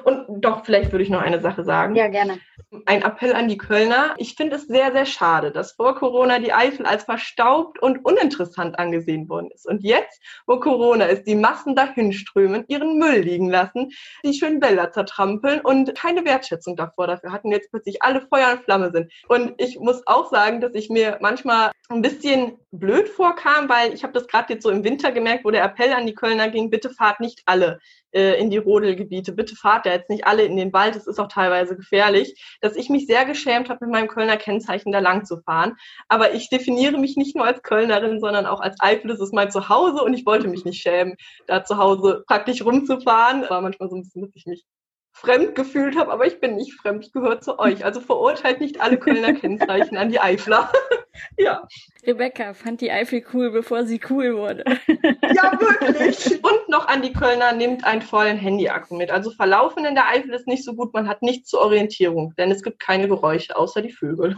Und 0.05 0.27
doch, 0.43 0.65
vielleicht 0.65 0.93
würde 0.93 1.05
ich 1.05 1.11
noch 1.11 1.21
eine 1.21 1.41
Sache 1.41 1.65
sagen. 1.65 1.95
Ja, 1.95 2.09
gerne. 2.09 2.39
Ein 2.87 3.03
Appell 3.03 3.35
an 3.35 3.49
die 3.49 3.59
Kölner. 3.59 4.15
Ich 4.17 4.35
finde 4.35 4.57
es 4.57 4.67
sehr, 4.67 4.93
sehr 4.93 5.05
schade, 5.05 5.53
dass 5.53 5.73
vor 5.73 5.95
Corona 5.97 6.39
die 6.39 6.53
Eifel 6.53 6.87
als 6.87 7.05
verstaubt 7.05 7.81
und 7.83 8.05
uninteressant 8.05 8.79
angesehen 8.79 9.29
worden 9.29 9.51
ist. 9.53 9.67
Und 9.67 9.83
jetzt, 9.83 10.21
wo 10.47 10.59
Corona 10.59 11.05
ist, 11.07 11.25
die 11.25 11.35
Massen 11.35 11.77
dahinströmen, 11.77 12.65
ihren 12.69 12.99
Müll 12.99 13.21
liegen 13.21 13.51
lassen, 13.51 13.91
die 14.25 14.33
schönen 14.33 14.63
Wälder 14.63 14.91
zertrampeln 14.93 15.61
und 15.61 15.95
keine 15.95 16.25
Wertschätzung 16.25 16.77
davor 16.77 17.07
dafür 17.07 17.33
hatten, 17.33 17.53
jetzt 17.53 17.71
plötzlich 17.71 18.03
alle 18.03 18.23
Feuer 18.23 18.53
und 18.53 18.65
Flamme 18.65 18.91
sind. 18.93 19.13
Und 19.29 19.55
ich 19.59 19.79
muss 19.79 20.07
auch 20.07 20.31
sagen, 20.31 20.61
dass 20.61 20.75
ich 20.75 20.89
mir 20.89 21.19
manchmal 21.21 21.73
ein 21.95 22.03
bisschen 22.03 22.59
blöd 22.71 23.09
vorkam, 23.09 23.69
weil 23.69 23.93
ich 23.93 24.03
habe 24.03 24.13
das 24.13 24.27
gerade 24.27 24.53
jetzt 24.53 24.63
so 24.63 24.71
im 24.71 24.85
Winter 24.85 25.13
gemerkt, 25.13 25.45
wo 25.45 25.51
der 25.51 25.65
Appell 25.65 25.93
an 25.93 26.07
die 26.07 26.15
Kölner 26.15 26.49
ging, 26.49 26.71
bitte 26.71 26.91
fahrt 26.91 27.21
nicht 27.21 27.43
alle 27.47 27.79
äh, 28.13 28.41
in 28.41 28.51
die 28.51 28.59
Rodelgebiete, 28.59 29.33
bitte 29.33 29.57
fahrt 29.57 29.87
da 29.87 29.91
jetzt 29.91 30.11
nicht 30.11 30.27
alle 30.27 30.45
in 30.45 30.57
den 30.57 30.73
Wald, 30.73 30.97
es 30.97 31.07
ist 31.07 31.19
auch 31.19 31.29
teilweise 31.29 31.77
gefährlich, 31.77 32.59
dass 32.61 32.77
ich 32.77 32.89
mich 32.89 33.07
sehr 33.07 33.25
geschämt 33.25 33.69
habe, 33.69 33.85
mit 33.85 33.93
meinem 33.93 34.09
Kölner 34.09 34.37
Kennzeichen 34.37 34.93
da 34.93 35.01
lang 35.01 35.25
zu 35.25 35.41
fahren. 35.43 35.77
Aber 36.09 36.35
ich 36.35 36.49
definiere 36.49 36.99
mich 36.99 37.17
nicht 37.17 37.37
nur 37.37 37.47
als 37.47 37.63
Kölnerin, 37.63 38.21
sondern 38.21 38.47
auch 38.47 38.61
als 38.61 38.77
Eifel, 38.81 39.09
das 39.09 39.21
ist 39.21 39.33
mein 39.35 39.51
Zuhause 39.51 40.03
und 40.03 40.15
ich 40.15 40.27
wollte 40.27 40.49
mich 40.49 40.65
nicht 40.65 40.83
schämen, 40.83 41.17
da 41.47 41.65
zu 41.65 41.79
Hause 41.79 42.25
praktisch 42.27 42.65
rumzufahren. 42.65 43.49
War 43.49 43.61
manchmal 43.61 43.89
so 43.89 43.97
ein 43.97 44.03
bisschen, 44.03 44.23
dass 44.23 44.35
ich 44.35 44.47
mich 44.47 44.65
fremd 45.13 45.55
gefühlt 45.55 45.97
habe, 45.97 46.11
aber 46.11 46.27
ich 46.27 46.41
bin 46.41 46.57
nicht 46.57 46.75
fremd, 46.75 47.05
ich 47.07 47.13
gehöre 47.13 47.41
zu 47.41 47.59
euch. 47.59 47.85
Also 47.85 48.01
verurteilt 48.01 48.61
nicht 48.61 48.81
alle 48.81 48.97
Kölner 48.97 49.35
Kennzeichen 49.35 49.97
an 49.97 50.09
die 50.09 50.21
Eifler. 50.21 50.73
ja. 51.37 51.67
Rebecca 52.05 52.55
fand 52.55 52.81
die 52.81 52.91
Eifel 52.91 53.25
cool, 53.33 53.51
bevor 53.51 53.85
sie 53.85 54.01
cool 54.11 54.35
wurde. 54.37 54.65
ja, 54.89 55.53
wirklich. 55.61 56.43
Und 56.45 56.69
noch 56.69 56.89
an 56.89 57.03
die 57.03 57.13
Kölner, 57.13 57.53
nimmt 57.53 57.85
einen 57.85 58.03
vollen 58.03 58.39
Handyakku 58.39 58.97
mit. 58.97 59.11
Also 59.11 59.31
Verlaufen 59.31 59.85
in 59.85 59.95
der 59.95 60.09
Eifel 60.09 60.33
ist 60.33 60.49
nicht 60.49 60.65
so 60.65 60.75
gut, 60.75 60.93
man 60.95 61.09
hat 61.09 61.23
nichts 61.23 61.51
zur 61.51 61.61
Orientierung, 61.61 62.35
denn 62.37 62.51
es 62.51 62.63
gibt 62.63 62.81
keine 62.81 63.07
Geräusche 63.07 63.55
außer 63.57 63.83
die 63.83 63.93
Vögel. 63.93 64.37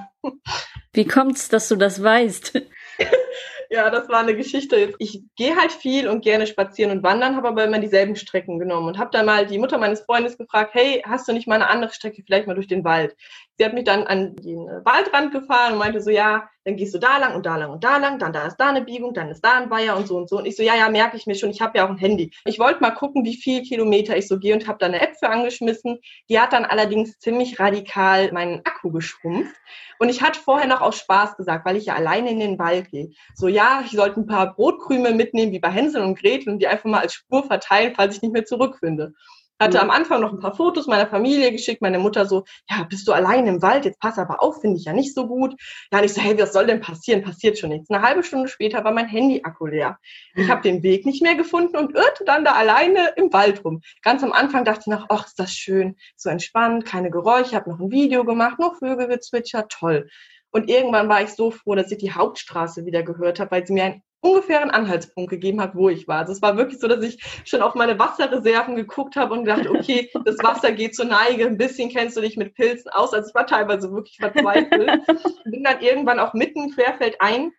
Wie 0.93 1.07
kommt's, 1.07 1.49
dass 1.49 1.69
du 1.69 1.77
das 1.77 2.03
weißt? 2.03 2.61
Ja, 3.71 3.91
das 3.91 4.09
war 4.09 4.21
eine 4.21 4.37
Geschichte. 4.37 4.95
Ich 4.99 5.23
gehe 5.37 5.57
halt 5.57 5.73
viel 5.73 6.07
und 6.07 6.23
gerne 6.23 6.47
spazieren 6.47 6.93
und 6.93 7.03
wandern, 7.03 7.35
habe 7.35 7.49
aber 7.49 7.65
immer 7.65 7.79
dieselben 7.81 8.15
Strecken 8.15 8.59
genommen 8.59 8.87
und 8.87 8.99
habe 8.99 9.11
dann 9.11 9.27
mal 9.27 9.47
die 9.47 9.59
Mutter 9.59 9.79
meines 9.79 10.03
Freundes 10.03 10.39
gefragt, 10.39 10.75
hey, 10.75 11.03
hast 11.05 11.27
du 11.27 11.33
nicht 11.33 11.49
mal 11.49 11.57
eine 11.57 11.69
andere 11.69 11.93
Strecke, 11.93 12.23
vielleicht 12.25 12.47
mal 12.47 12.55
durch 12.55 12.69
den 12.69 12.85
Wald? 12.85 13.17
Sie 13.57 13.65
hat 13.65 13.75
mich 13.75 13.85
dann 13.85 14.05
an 14.05 14.35
den 14.37 14.67
Waldrand 14.85 15.33
gefahren 15.33 15.75
und 15.75 15.79
meinte 15.79 16.01
so, 16.01 16.11
ja, 16.11 16.49
dann 16.65 16.77
gehst 16.77 16.95
du 16.95 16.99
da 16.99 17.19
lang 17.19 17.35
und 17.35 17.47
da 17.47 17.57
lang 17.57 17.71
und 17.71 17.85
da 17.85 17.99
lang, 17.99 18.19
dann 18.19 18.33
da 18.33 18.47
ist 18.47 18.57
da 18.57 18.71
eine 18.71 18.83
Biegung, 18.83 19.13
dann 19.15 19.29
ist 19.29 19.45
da 19.45 19.59
ein 19.59 19.71
Weiher 19.71 19.97
und 19.97 20.09
so 20.09 20.17
und 20.17 20.29
so. 20.29 20.39
Und 20.39 20.47
ich 20.47 20.57
so, 20.57 20.63
ja, 20.63 20.75
ja, 20.75 20.89
merke 20.89 21.17
ich 21.17 21.27
mir 21.27 21.35
schon, 21.35 21.51
ich 21.51 21.61
habe 21.61 21.79
ja 21.79 21.85
auch 21.85 21.91
ein 21.91 21.99
Handy. 21.99 22.33
Ich 22.47 22.59
wollte 22.59 22.81
mal 22.81 22.91
gucken, 22.91 23.25
wie 23.25 23.37
viel 23.37 23.63
Kilometer 23.63 24.17
ich 24.17 24.27
so 24.27 24.39
gehe 24.39 24.55
und 24.55 24.67
habe 24.67 24.79
da 24.79 24.87
eine 24.87 25.01
App 25.01 25.17
für 25.19 25.29
angeschmissen. 25.29 26.01
Die 26.29 26.41
hat 26.41 26.53
dann 26.53 26.65
allerdings 26.65 27.19
ziemlich 27.19 27.61
radikal 27.61 28.33
meinen 28.33 28.61
Akku 28.65 28.91
geschrumpft. 28.91 29.55
Und 29.99 30.09
ich 30.09 30.23
hatte 30.23 30.41
vorher 30.41 30.67
noch 30.67 30.81
aus 30.81 30.99
Spaß 30.99 31.37
gesagt, 31.37 31.65
weil 31.65 31.77
ich 31.77 31.87
ja 31.87 31.95
alleine 31.95 32.31
in 32.31 32.41
den 32.41 32.59
Wald 32.59 32.91
gehe. 32.91 33.11
So, 33.35 33.49
ja, 33.49 33.83
ich 33.85 33.93
sollte 33.93 34.21
ein 34.21 34.27
paar 34.27 34.55
Brotkrümel 34.55 35.15
mitnehmen, 35.15 35.53
wie 35.53 35.61
bei 35.61 35.71
Hänsel 35.71 36.03
und 36.03 36.19
Gretel, 36.19 36.53
und 36.53 36.59
die 36.59 36.67
einfach 36.67 36.89
mal 36.89 37.01
als 37.01 37.15
Spur 37.15 37.45
verteilen, 37.45 37.93
falls 37.95 38.17
ich 38.17 38.23
nicht 38.23 38.33
mehr 38.33 38.45
zurückfinde. 38.45 39.15
Hatte 39.61 39.81
am 39.81 39.91
Anfang 39.91 40.21
noch 40.21 40.33
ein 40.33 40.41
paar 40.41 40.57
Fotos 40.57 40.89
meiner 40.89 41.07
Familie 41.07 41.53
geschickt, 41.53 41.81
meine 41.81 42.01
Mutter 42.01 42.27
so, 42.27 42.45
ja, 42.69 42.83
bist 42.83 43.07
du 43.07 43.13
allein 43.13 43.47
im 43.47 43.63
Wald, 43.63 43.85
jetzt 43.85 44.01
pass 44.01 44.19
aber 44.19 44.43
auf, 44.43 44.61
finde 44.61 44.79
ich 44.79 44.85
ja 44.85 44.93
nicht 44.93 45.15
so 45.15 45.29
gut. 45.29 45.55
Ja, 45.93 45.99
und 45.99 46.05
ich 46.05 46.13
so, 46.13 46.21
hey, 46.21 46.39
was 46.39 46.53
soll 46.53 46.67
denn 46.67 46.81
passieren? 46.81 47.23
Passiert 47.23 47.59
schon 47.59 47.71
nichts. 47.71 47.89
Eine 47.89 48.03
halbe 48.03 48.25
Stunde 48.25 48.49
später 48.49 48.83
war 48.83 48.93
mein 48.93 49.07
Handy-Akku 49.07 49.67
leer. 49.67 49.99
Ich 50.35 50.51
habe 50.51 50.63
den 50.63 50.83
Weg 50.83 51.07
nicht 51.07 51.23
mehr 51.23 51.37
gefunden 51.37 51.77
und 51.77 51.95
irrte 51.95 52.25
dann 52.25 52.45
da 52.45 52.53
alleine 52.53 53.13
im 53.17 53.33
Wald 53.33 53.65
rum. 53.65 53.81
Ganz 54.03 54.25
am 54.25 54.33
Anfang 54.33 54.65
dachte 54.65 54.81
ich 54.81 54.87
noch, 54.89 55.07
ach, 55.09 55.27
ist 55.27 55.39
das 55.39 55.53
schön, 55.53 55.97
so 56.17 56.31
entspannt, 56.31 56.85
keine 56.85 57.11
Geräusche, 57.11 57.55
habe 57.55 57.71
noch 57.71 57.79
ein 57.79 57.93
Video 57.93 58.25
gemacht, 58.25 58.59
noch 58.59 58.79
Vögel 58.79 59.07
gezwitschert, 59.07 59.71
toll. 59.71 60.09
Und 60.51 60.71
irgendwann 60.71 61.09
war 61.09 61.21
ich 61.21 61.31
so 61.31 61.51
froh, 61.51 61.75
dass 61.75 61.91
ich 61.91 61.99
die 61.99 62.13
Hauptstraße 62.13 62.87
wieder 62.87 63.03
gehört 63.03 63.41
habe, 63.41 63.51
weil 63.51 63.67
sie 63.67 63.73
mir 63.73 63.85
ein 63.85 64.03
ungefähren 64.25 64.71
Anhaltspunkt 64.71 65.31
gegeben 65.31 65.61
hat, 65.61 65.75
wo 65.75 65.91
ich 65.91 66.09
war. 66.09 66.21
Also 66.21 66.33
es 66.33 66.43
war 66.43 66.57
wirklich 66.57 66.81
so, 66.81 66.89
dass 66.89 67.05
ich 67.05 67.23
schon 67.45 67.61
auf 67.61 67.75
meine 67.75 67.99
Wasserreserven 67.99 68.75
geguckt 68.75 69.17
habe 69.17 69.35
und 69.35 69.45
gedacht, 69.45 69.69
okay, 69.69 70.11
das 70.25 70.39
Wasser 70.39 70.73
geht 70.73 70.95
zur 70.95 71.05
Neige, 71.05 71.47
ein 71.47 71.59
bisschen 71.59 71.91
kennst 71.91 72.17
du 72.17 72.23
dich 72.23 72.37
mit 72.37 72.55
Pilzen 72.55 72.91
aus. 72.91 73.13
Also 73.13 73.29
ich 73.29 73.35
war 73.35 73.47
teilweise 73.47 73.93
wirklich 73.93 74.17
verzweifelt. 74.17 75.03
Bin 75.45 75.63
dann 75.63 75.81
irgendwann 75.81 76.19
auch 76.19 76.33
mitten 76.33 76.73
querfeld 76.73 77.17
ein 77.21 77.53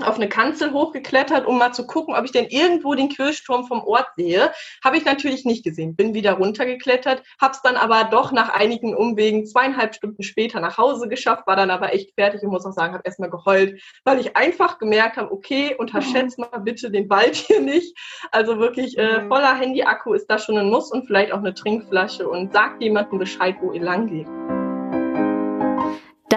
auf 0.00 0.16
eine 0.16 0.28
Kanzel 0.28 0.72
hochgeklettert, 0.72 1.46
um 1.46 1.58
mal 1.58 1.72
zu 1.72 1.86
gucken, 1.86 2.14
ob 2.14 2.24
ich 2.24 2.32
denn 2.32 2.46
irgendwo 2.46 2.94
den 2.94 3.08
Kirchturm 3.08 3.66
vom 3.66 3.80
Ort 3.82 4.08
sehe. 4.16 4.52
Habe 4.84 4.96
ich 4.96 5.04
natürlich 5.04 5.44
nicht 5.44 5.64
gesehen. 5.64 5.96
Bin 5.96 6.14
wieder 6.14 6.34
runtergeklettert, 6.34 7.22
habe 7.40 7.52
es 7.52 7.62
dann 7.62 7.76
aber 7.76 8.04
doch 8.04 8.32
nach 8.32 8.50
einigen 8.50 8.94
Umwegen 8.94 9.46
zweieinhalb 9.46 9.94
Stunden 9.94 10.22
später 10.22 10.60
nach 10.60 10.78
Hause 10.78 11.08
geschafft, 11.08 11.46
war 11.46 11.56
dann 11.56 11.70
aber 11.70 11.94
echt 11.94 12.14
fertig 12.14 12.42
und 12.42 12.50
muss 12.50 12.66
auch 12.66 12.72
sagen, 12.72 12.94
habe 12.94 13.02
erstmal 13.04 13.30
geheult, 13.30 13.80
weil 14.04 14.20
ich 14.20 14.36
einfach 14.36 14.78
gemerkt 14.78 15.16
habe, 15.16 15.32
okay, 15.32 15.74
unterschätzt 15.76 16.38
mal 16.38 16.58
bitte 16.58 16.90
den 16.90 17.08
Wald 17.10 17.34
hier 17.34 17.60
nicht. 17.60 17.96
Also 18.30 18.58
wirklich 18.58 18.98
äh, 18.98 19.22
mhm. 19.22 19.28
voller 19.28 19.54
Handy-Akku 19.54 20.14
ist 20.14 20.26
da 20.26 20.38
schon 20.38 20.58
ein 20.58 20.70
Muss 20.70 20.90
und 20.90 21.06
vielleicht 21.06 21.32
auch 21.32 21.38
eine 21.38 21.54
Trinkflasche 21.54 22.28
und 22.28 22.52
sagt 22.52 22.82
jemandem 22.82 23.18
Bescheid, 23.18 23.56
wo 23.60 23.72
ihr 23.72 23.82
lang 23.82 24.06
geht. 24.08 24.57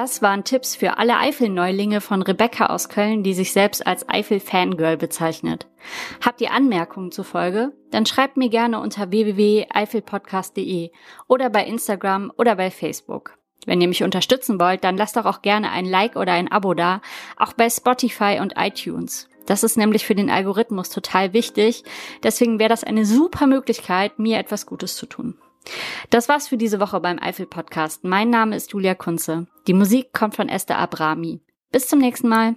Das 0.01 0.23
waren 0.23 0.43
Tipps 0.43 0.75
für 0.75 0.97
alle 0.97 1.17
Eifel-Neulinge 1.17 2.01
von 2.01 2.23
Rebecca 2.23 2.65
aus 2.65 2.89
Köln, 2.89 3.21
die 3.21 3.35
sich 3.35 3.53
selbst 3.53 3.85
als 3.85 4.09
Eifel-Fangirl 4.09 4.97
bezeichnet. 4.97 5.67
Habt 6.25 6.41
ihr 6.41 6.51
Anmerkungen 6.51 7.11
zur 7.11 7.23
Folge? 7.23 7.71
Dann 7.91 8.07
schreibt 8.07 8.35
mir 8.35 8.49
gerne 8.49 8.79
unter 8.79 9.11
www.eifelpodcast.de 9.11 10.89
oder 11.27 11.51
bei 11.51 11.63
Instagram 11.67 12.33
oder 12.35 12.55
bei 12.55 12.71
Facebook. 12.71 13.37
Wenn 13.67 13.79
ihr 13.79 13.87
mich 13.87 14.01
unterstützen 14.01 14.59
wollt, 14.59 14.83
dann 14.83 14.97
lasst 14.97 15.17
doch 15.17 15.25
auch 15.25 15.43
gerne 15.43 15.69
ein 15.69 15.85
Like 15.85 16.15
oder 16.15 16.33
ein 16.33 16.51
Abo 16.51 16.73
da, 16.73 17.03
auch 17.37 17.53
bei 17.53 17.69
Spotify 17.69 18.39
und 18.41 18.55
iTunes. 18.57 19.29
Das 19.45 19.61
ist 19.61 19.77
nämlich 19.77 20.07
für 20.07 20.15
den 20.15 20.31
Algorithmus 20.31 20.89
total 20.89 21.33
wichtig. 21.33 21.83
Deswegen 22.23 22.57
wäre 22.57 22.69
das 22.69 22.83
eine 22.83 23.05
super 23.05 23.45
Möglichkeit, 23.45 24.17
mir 24.17 24.39
etwas 24.39 24.65
Gutes 24.65 24.95
zu 24.95 25.05
tun. 25.05 25.37
Das 26.09 26.27
war's 26.29 26.47
für 26.47 26.57
diese 26.57 26.79
Woche 26.79 26.99
beim 26.99 27.19
Eifel 27.19 27.45
Podcast. 27.45 28.03
Mein 28.03 28.29
Name 28.29 28.55
ist 28.55 28.71
Julia 28.73 28.95
Kunze. 28.95 29.47
Die 29.67 29.73
Musik 29.73 30.13
kommt 30.13 30.35
von 30.35 30.49
Esther 30.49 30.77
Abrami. 30.77 31.41
Bis 31.71 31.87
zum 31.87 31.99
nächsten 31.99 32.27
Mal. 32.27 32.55